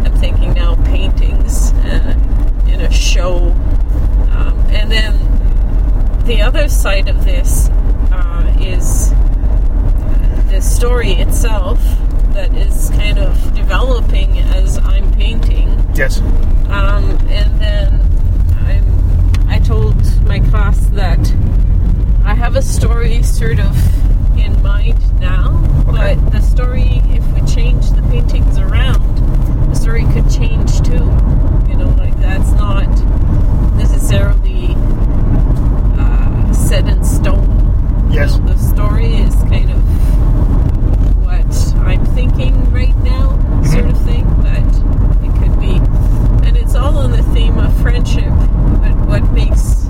[0.04, 2.14] I'm thinking now paintings uh,
[2.68, 3.52] in a show.
[4.36, 5.14] Um, and then
[6.26, 7.68] the other side of this
[8.12, 9.10] uh, is
[10.50, 11.80] the story itself
[12.34, 15.68] that is kind of developing as I'm painting.
[15.94, 16.18] Yes.
[16.68, 18.00] Um, and then
[18.66, 19.96] I'm, I told
[20.26, 21.18] my class that
[22.24, 26.14] I have a story sort of in mind now, Okay.
[26.16, 29.02] but the story, if we change the paintings around,
[29.70, 31.04] the story could change too.
[31.68, 32.88] You know, like that's not
[33.76, 34.74] necessarily
[35.98, 38.08] uh, set in stone.
[38.10, 38.34] Yes.
[38.34, 39.80] You know, the story is kind of
[41.24, 43.64] what I'm thinking right now, Mm-hmm.
[43.72, 45.76] sort of thing, but it could be.
[46.46, 48.28] And it's all on the theme of friendship.
[48.82, 49.84] But what makes.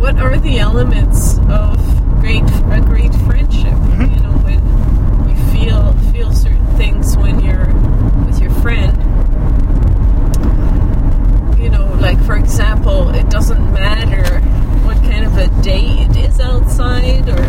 [0.00, 1.76] What are the elements of
[2.20, 3.72] great a great friendship?
[3.72, 4.14] Mm-hmm.
[4.14, 7.66] You know, when you feel feel certain things when you're
[8.26, 8.96] with your friend.
[11.60, 14.40] You know, like for example, it doesn't matter
[14.86, 17.42] what kind of a day it is outside or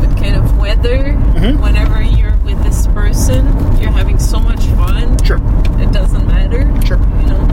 [0.00, 0.98] what kind of weather.
[1.14, 1.62] Mm-hmm.
[1.62, 3.46] Whenever you're with this person,
[3.80, 5.16] you're having so much fun.
[5.24, 5.38] Sure.
[5.80, 6.62] It doesn't matter.
[6.84, 6.98] Sure.
[6.98, 7.46] You know.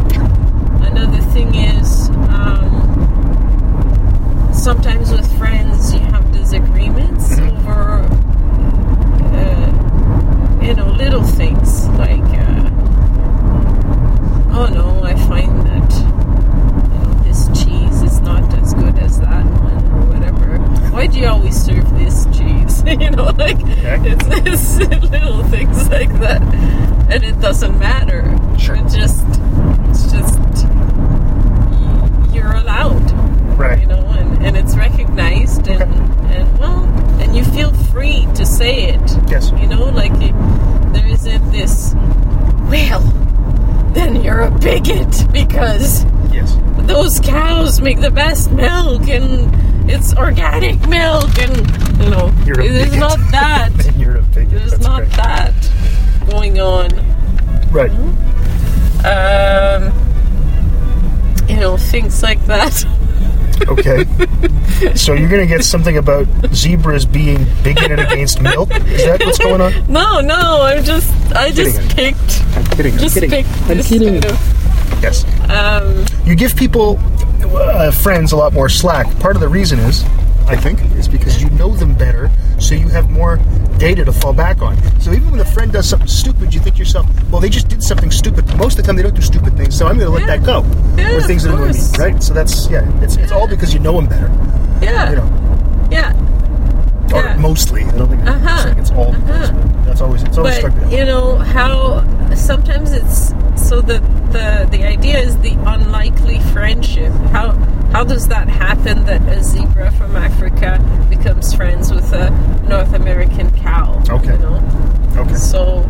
[0.81, 2.71] Another thing is, um,
[4.53, 7.67] sometimes with friends you have disagreements Mm-hmm.
[7.67, 8.01] over,
[9.35, 12.69] uh, you know, little things like, uh,
[14.57, 19.43] oh no, I find that you know, this cheese is not as good as that
[19.45, 20.57] one or whatever.
[20.91, 22.83] Why do you always serve this cheese?
[22.85, 26.41] you know, like it's, it's little things like that,
[27.11, 28.23] and it doesn't matter.
[28.57, 28.75] Sure.
[28.75, 29.25] It just,
[29.89, 33.11] it's just y- you're allowed
[33.57, 33.79] Right.
[33.81, 35.81] you know, and, and it's recognized, and,
[36.31, 36.83] and well,
[37.21, 39.11] and you feel free to say it.
[39.29, 39.51] Yes.
[39.51, 40.33] You know, like you,
[40.93, 41.93] there isn't this,
[42.69, 43.01] well,
[43.93, 46.03] then you're a bigot because
[46.33, 46.57] Yes.
[46.79, 51.55] those cows make the best milk and it's organic milk, and
[52.03, 52.99] you know, You're a there's bigot.
[52.99, 53.71] not that.
[53.87, 54.49] And you're a bigot.
[54.49, 55.11] There's That's not great.
[55.13, 55.53] that
[56.29, 56.89] going on.
[57.71, 57.91] Right.
[59.05, 59.93] Um,
[61.47, 62.83] you know, things like that.
[63.87, 64.95] Okay.
[64.95, 68.69] so you're gonna get something about zebras being bigoted against milk?
[68.87, 69.73] Is that what's going on?
[69.87, 72.15] No, no, I'm just, I just Kidding.
[72.15, 72.93] picked, I'm kidding.
[72.93, 73.29] I'm just kidding.
[73.29, 74.21] picked I'm kidding.
[74.21, 75.23] kind of, Yes.
[75.51, 76.99] um, You give people,
[77.55, 79.07] uh, friends, a lot more slack.
[79.19, 80.03] Part of the reason is,
[80.47, 83.37] I think, is because you know them better, so you have more
[83.77, 84.75] data to fall back on.
[85.01, 87.67] So even when a friend does something stupid, you think to yourself, well, they just
[87.67, 88.45] did something stupid.
[88.57, 90.37] Most of the time, they don't do stupid things, so I'm going to let Yeah.
[90.37, 90.63] that go.
[90.97, 92.21] Yeah, or things that annoy me, right?
[92.23, 94.31] So that's yeah, it's it's all because you know them better.
[94.81, 96.13] yeah, You know, yeah.
[97.13, 97.35] or Yeah.
[97.37, 97.83] mostly.
[97.83, 98.73] I don't think Uh-huh.
[98.77, 99.11] it's all.
[99.13, 100.97] because, but That's always it's always struck But me.
[100.97, 102.03] you know how
[102.35, 103.99] sometimes it's so the
[104.31, 107.11] the the idea is the unlikely friendship.
[107.31, 107.51] How
[107.95, 112.29] how does that happen that a zebra from Africa becomes friends with a
[112.67, 114.03] North American cow?
[114.09, 114.33] Okay.
[114.33, 115.13] You know?
[115.15, 115.33] Okay.
[115.35, 115.89] So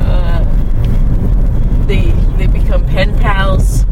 [0.00, 0.42] uh,
[1.86, 3.84] they they become pen pals.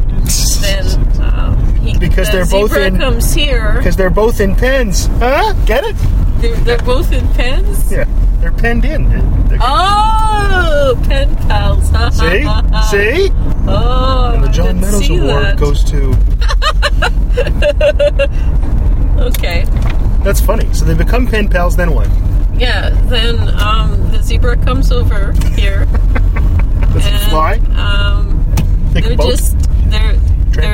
[0.61, 3.73] Then um, he, Because the they're both in- comes here.
[3.77, 5.53] Because they're both in pens, huh?
[5.65, 5.95] Get it?
[6.41, 7.91] They're, they're both in pens.
[7.91, 8.05] Yeah,
[8.39, 9.09] they're penned in.
[9.49, 11.87] They're- Oh, pen pals.
[12.17, 12.43] See,
[12.89, 13.29] see.
[13.67, 15.57] Oh, And the John Meadows Award that.
[15.57, 16.13] goes to.
[19.23, 19.63] Okay.
[20.23, 20.71] That's funny.
[20.73, 21.75] So they become pen pals.
[21.77, 22.07] Then what?
[22.59, 22.89] Yeah.
[23.05, 25.85] Then um, the zebra comes over here.
[26.93, 27.53] Does it and, fly?
[27.75, 28.43] Um,
[28.91, 29.31] they're boat?
[29.31, 29.55] just
[29.93, 30.15] they're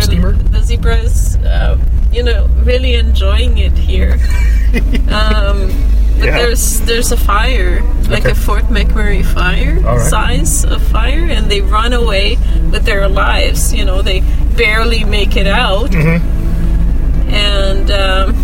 [0.02, 1.36] they're the zebras.
[1.38, 1.78] Uh,
[2.12, 4.14] you know, really enjoying it here.
[5.12, 5.70] um,
[6.20, 6.38] but Yeah.
[6.40, 8.32] there's there's a fire, like Okay.
[8.32, 10.02] a Fort McMurray fire right.
[10.02, 12.38] size of fire, and they run away
[12.72, 13.74] with their lives.
[13.74, 14.22] You know, they
[14.58, 17.30] barely make it out, Mm-hmm.
[17.30, 18.36] and um,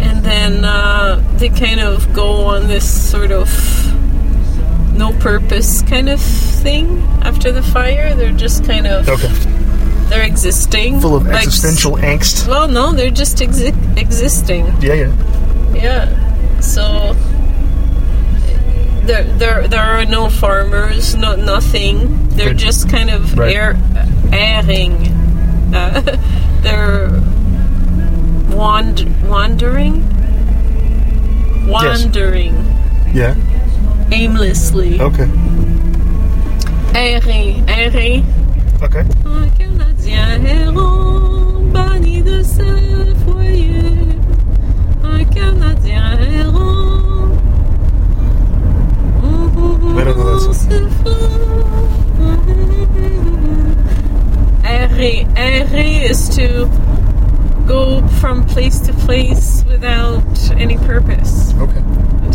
[0.00, 3.48] and then uh, they kind of go on this sort of
[4.96, 8.14] no purpose kind of thing after the fire.
[8.14, 9.28] They're just kind of Okay.
[10.08, 12.48] they're existing, Full of like- existential angst.
[12.48, 14.66] Well, no, they're just exi- existing.
[14.80, 15.12] Yeah, yeah.
[15.74, 16.60] Yeah.
[16.60, 17.14] So
[19.04, 22.28] there, there, there are no farmers, no nothing.
[22.30, 23.54] They're just kind of Right.
[23.54, 23.76] air,
[24.32, 25.12] airing
[25.74, 26.00] uh,
[26.62, 27.10] they're
[28.56, 30.02] wand- wandering,
[31.68, 32.54] wandering
[33.12, 33.34] Yeah.
[34.12, 35.00] Aimlessly.
[35.00, 35.28] Okay.
[36.94, 38.22] Errer, errer.
[38.82, 39.04] Okay.
[39.24, 44.16] Un Canadien errant, banni de ce foyer.
[45.02, 46.76] Un Canadien errant.
[49.98, 50.76] I don't know that song.
[54.64, 56.68] Errer, errer is to
[57.66, 61.54] go from place to place without any purpose.
[61.54, 61.82] Okay.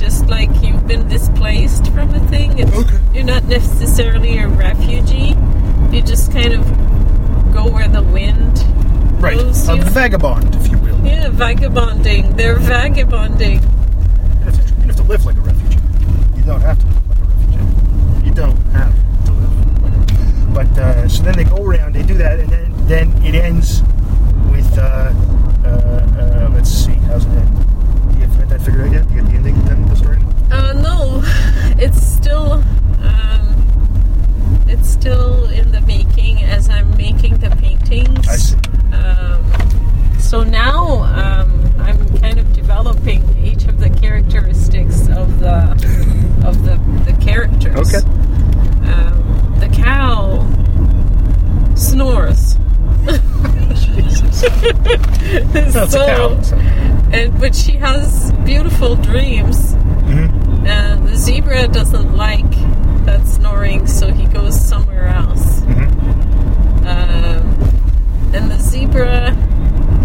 [0.02, 2.58] Just like you've been displaced from a thing.
[2.60, 3.00] It's, Okay.
[3.14, 5.36] You're not necessarily a refugee.
[5.92, 6.66] You just kind of
[7.54, 8.58] go where the wind
[9.22, 9.38] Right.
[9.38, 9.84] blows A you.
[9.84, 11.00] vagabond, if you will.
[11.06, 12.36] Yeah, vagabonding.
[12.36, 13.62] They're vagabonding.
[13.62, 15.78] you have to live like a refugee.
[16.36, 18.26] You don't have to live like a refugee.
[18.26, 18.96] You don't have
[19.26, 19.84] to live.
[19.84, 23.24] Like a, but uh, so then they go around, they do that, and then then
[23.24, 23.84] it ends
[24.52, 24.82] with uh,
[25.64, 27.68] uh, uh, let's see, how's it end?
[28.62, 29.10] That figured out yet?
[29.10, 30.18] You get the ending then the story?
[30.52, 31.22] Uh, no,
[31.82, 32.54] it's still,
[33.04, 38.28] um, it's still in the making as I'm making the paintings.
[38.28, 38.58] I see.
[38.94, 45.72] Um, so now um, I'm kind of developing each of the characteristics of the
[46.46, 46.78] of the
[47.12, 47.96] the characters.
[47.96, 48.06] Okay.
[48.92, 50.46] Um, the cow
[51.76, 52.58] snores.
[53.76, 54.42] Jesus.
[55.54, 56.71] That's So- a cow.
[57.14, 59.74] And but she has beautiful dreams.
[59.76, 60.68] Mhm.
[60.68, 62.52] And the zebra doesn't like
[63.06, 65.62] that snoring, so he goes somewhere else.
[65.62, 65.90] Mhm.
[66.86, 67.44] Um,
[68.34, 69.36] and the zebra,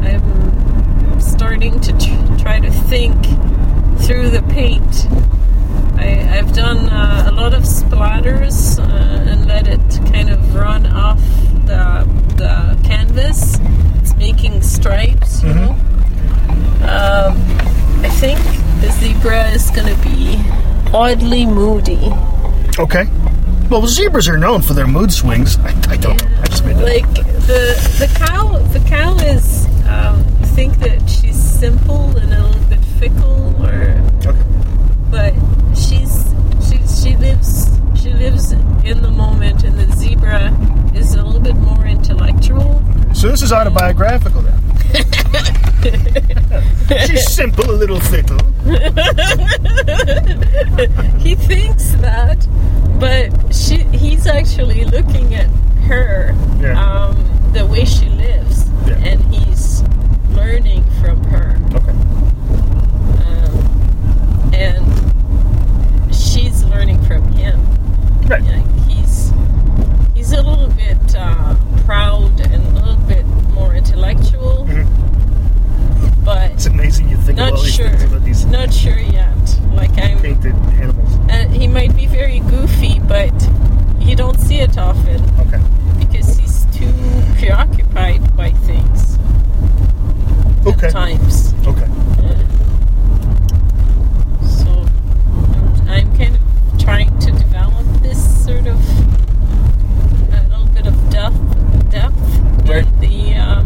[0.02, 3.16] I'm starting to tr- try to think
[4.00, 5.06] through the paint.
[5.98, 9.80] I, I've done uh, a lot of splatters uh, and let it
[10.12, 11.20] kind of run off
[11.66, 13.58] the, the canvas.
[14.00, 15.15] It's making stripes,
[20.96, 21.98] oddly moody.
[22.78, 23.04] Okay.
[23.70, 25.58] Well, zebras are known for their mood swings.
[25.58, 26.28] I, I don't know.
[26.40, 26.82] I just made that.
[26.82, 26.88] up.
[26.88, 27.14] Like
[27.46, 27.62] the
[27.98, 29.66] the cow, the cow is.
[29.86, 30.24] Um,
[30.56, 34.42] think that she's simple and a little bit fickle, or Okay.
[35.10, 35.34] but
[35.76, 36.32] she's
[36.66, 37.68] she she lives
[38.00, 40.50] she lives in the moment, and the zebra
[40.94, 42.82] is a little bit more intellectual.
[43.14, 44.55] So this is autobiographical then.
[47.06, 48.38] She's simple, a little fickle.
[51.20, 52.46] He thinks that,
[53.00, 55.48] but she he's actually looking at
[55.88, 56.80] her, Yeah.
[56.80, 57.16] um,
[57.52, 58.94] the way she lives, Yeah.
[59.10, 59.82] and he's
[60.30, 61.56] learning from her.
[61.74, 61.92] Okay.
[63.26, 67.60] um, and she's learning from him.
[68.28, 68.42] Right.
[68.42, 69.32] Like he's
[70.14, 72.96] he's a little bit uh, proud and a little
[73.76, 74.66] intellectual,
[76.24, 77.88] but It's amazing you think of not all these sure.
[77.88, 79.36] things about these Not sure yet.
[79.74, 81.14] Like I'm, painted animals.
[81.30, 83.32] uh, he might be very goofy, but
[84.00, 85.60] you don't see it often Okay.
[85.98, 86.92] because he's too
[87.38, 89.18] preoccupied by things
[90.66, 90.86] Okay.
[90.86, 91.54] at times.
[91.66, 91.86] Okay.
[94.42, 94.86] So
[95.88, 98.76] I'm, kind of trying to develop this sort of
[100.32, 102.14] a little bit of depth, depth
[102.68, 102.84] Right.
[102.86, 103.64] in the um,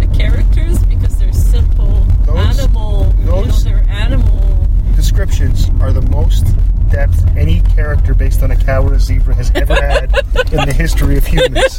[0.00, 3.14] the characters because they're simple Those- animal.
[3.18, 4.66] you know, those- they're animal.
[4.94, 6.44] Descriptions are the most
[6.90, 10.04] depth any character based on a cow or a zebra has ever had
[10.52, 11.78] in the history of humans.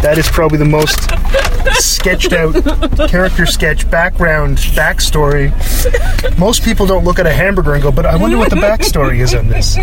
[0.00, 0.98] That is probably the most
[1.78, 2.54] sketched out
[3.10, 5.52] character sketch, background, backstory.
[6.38, 9.20] Most people don't look at a hamburger and go, but I wonder what the backstory
[9.20, 9.76] is on this.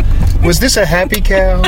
[0.43, 1.61] Was this a happy cow?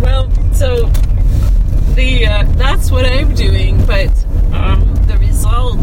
[0.00, 0.86] Well, so
[1.96, 4.12] the uh, that's what I'm doing, but
[4.52, 5.80] um, the result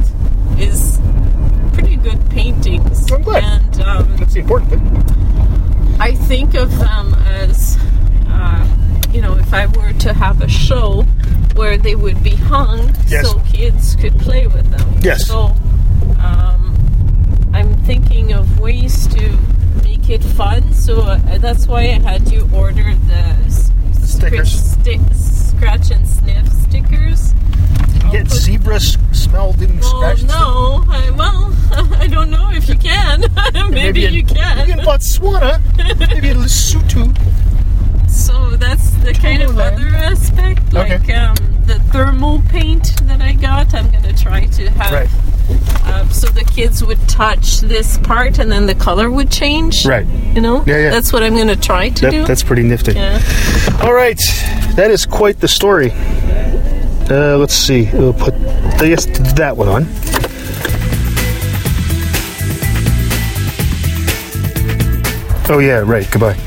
[0.58, 0.98] is
[1.74, 3.12] pretty good paintings.
[3.12, 3.44] I'm glad.
[3.44, 5.31] And um, That's the important thing.
[6.02, 7.78] I think of them as,
[8.28, 8.68] uh,
[9.14, 11.04] you know, if I were to have a show
[11.54, 13.30] where they would be hung Yes.
[13.30, 14.96] so kids could play with them.
[15.02, 15.28] Yes.
[15.28, 15.56] So
[16.20, 19.38] um, I'm thinking of ways to
[19.84, 20.74] make it fun.
[20.74, 23.52] So uh, that's why I had you order the
[24.04, 24.52] Stickers.
[24.52, 27.34] sti- scratch and sniff stickers.
[28.12, 30.28] Get zebra smelled and Well, scratched.
[30.28, 30.84] no.
[30.90, 31.56] I, well,
[31.98, 33.24] I don't know if you can.
[33.72, 34.58] Maybe, in- you can.
[34.58, 35.60] Maybe in Botswana.
[36.10, 37.16] maybe in Lesotho.
[38.10, 39.74] So that's the kind of Tomorrowland.
[39.74, 41.14] other aspect, like Okay.
[41.14, 41.36] um,
[41.66, 43.74] the thermal paint that I got.
[43.74, 45.88] I'm gonna try to have Right.
[45.94, 49.86] um, so the kids would touch this part and then the color would change.
[49.86, 50.06] Right.
[50.36, 50.64] You know.
[50.68, 50.90] Yeah, yeah.
[50.90, 52.26] That's what I'm gonna try to do.
[52.26, 52.92] That's pretty nifty.
[52.94, 53.22] yeah.
[53.82, 54.20] All right,
[54.76, 55.92] that is quite the story.
[57.12, 57.90] Uh, let's see.
[57.92, 58.34] We'll put
[58.88, 59.06] guess
[59.36, 59.86] that one on.
[65.54, 66.10] Oh yeah, right.
[66.10, 66.38] Goodbye.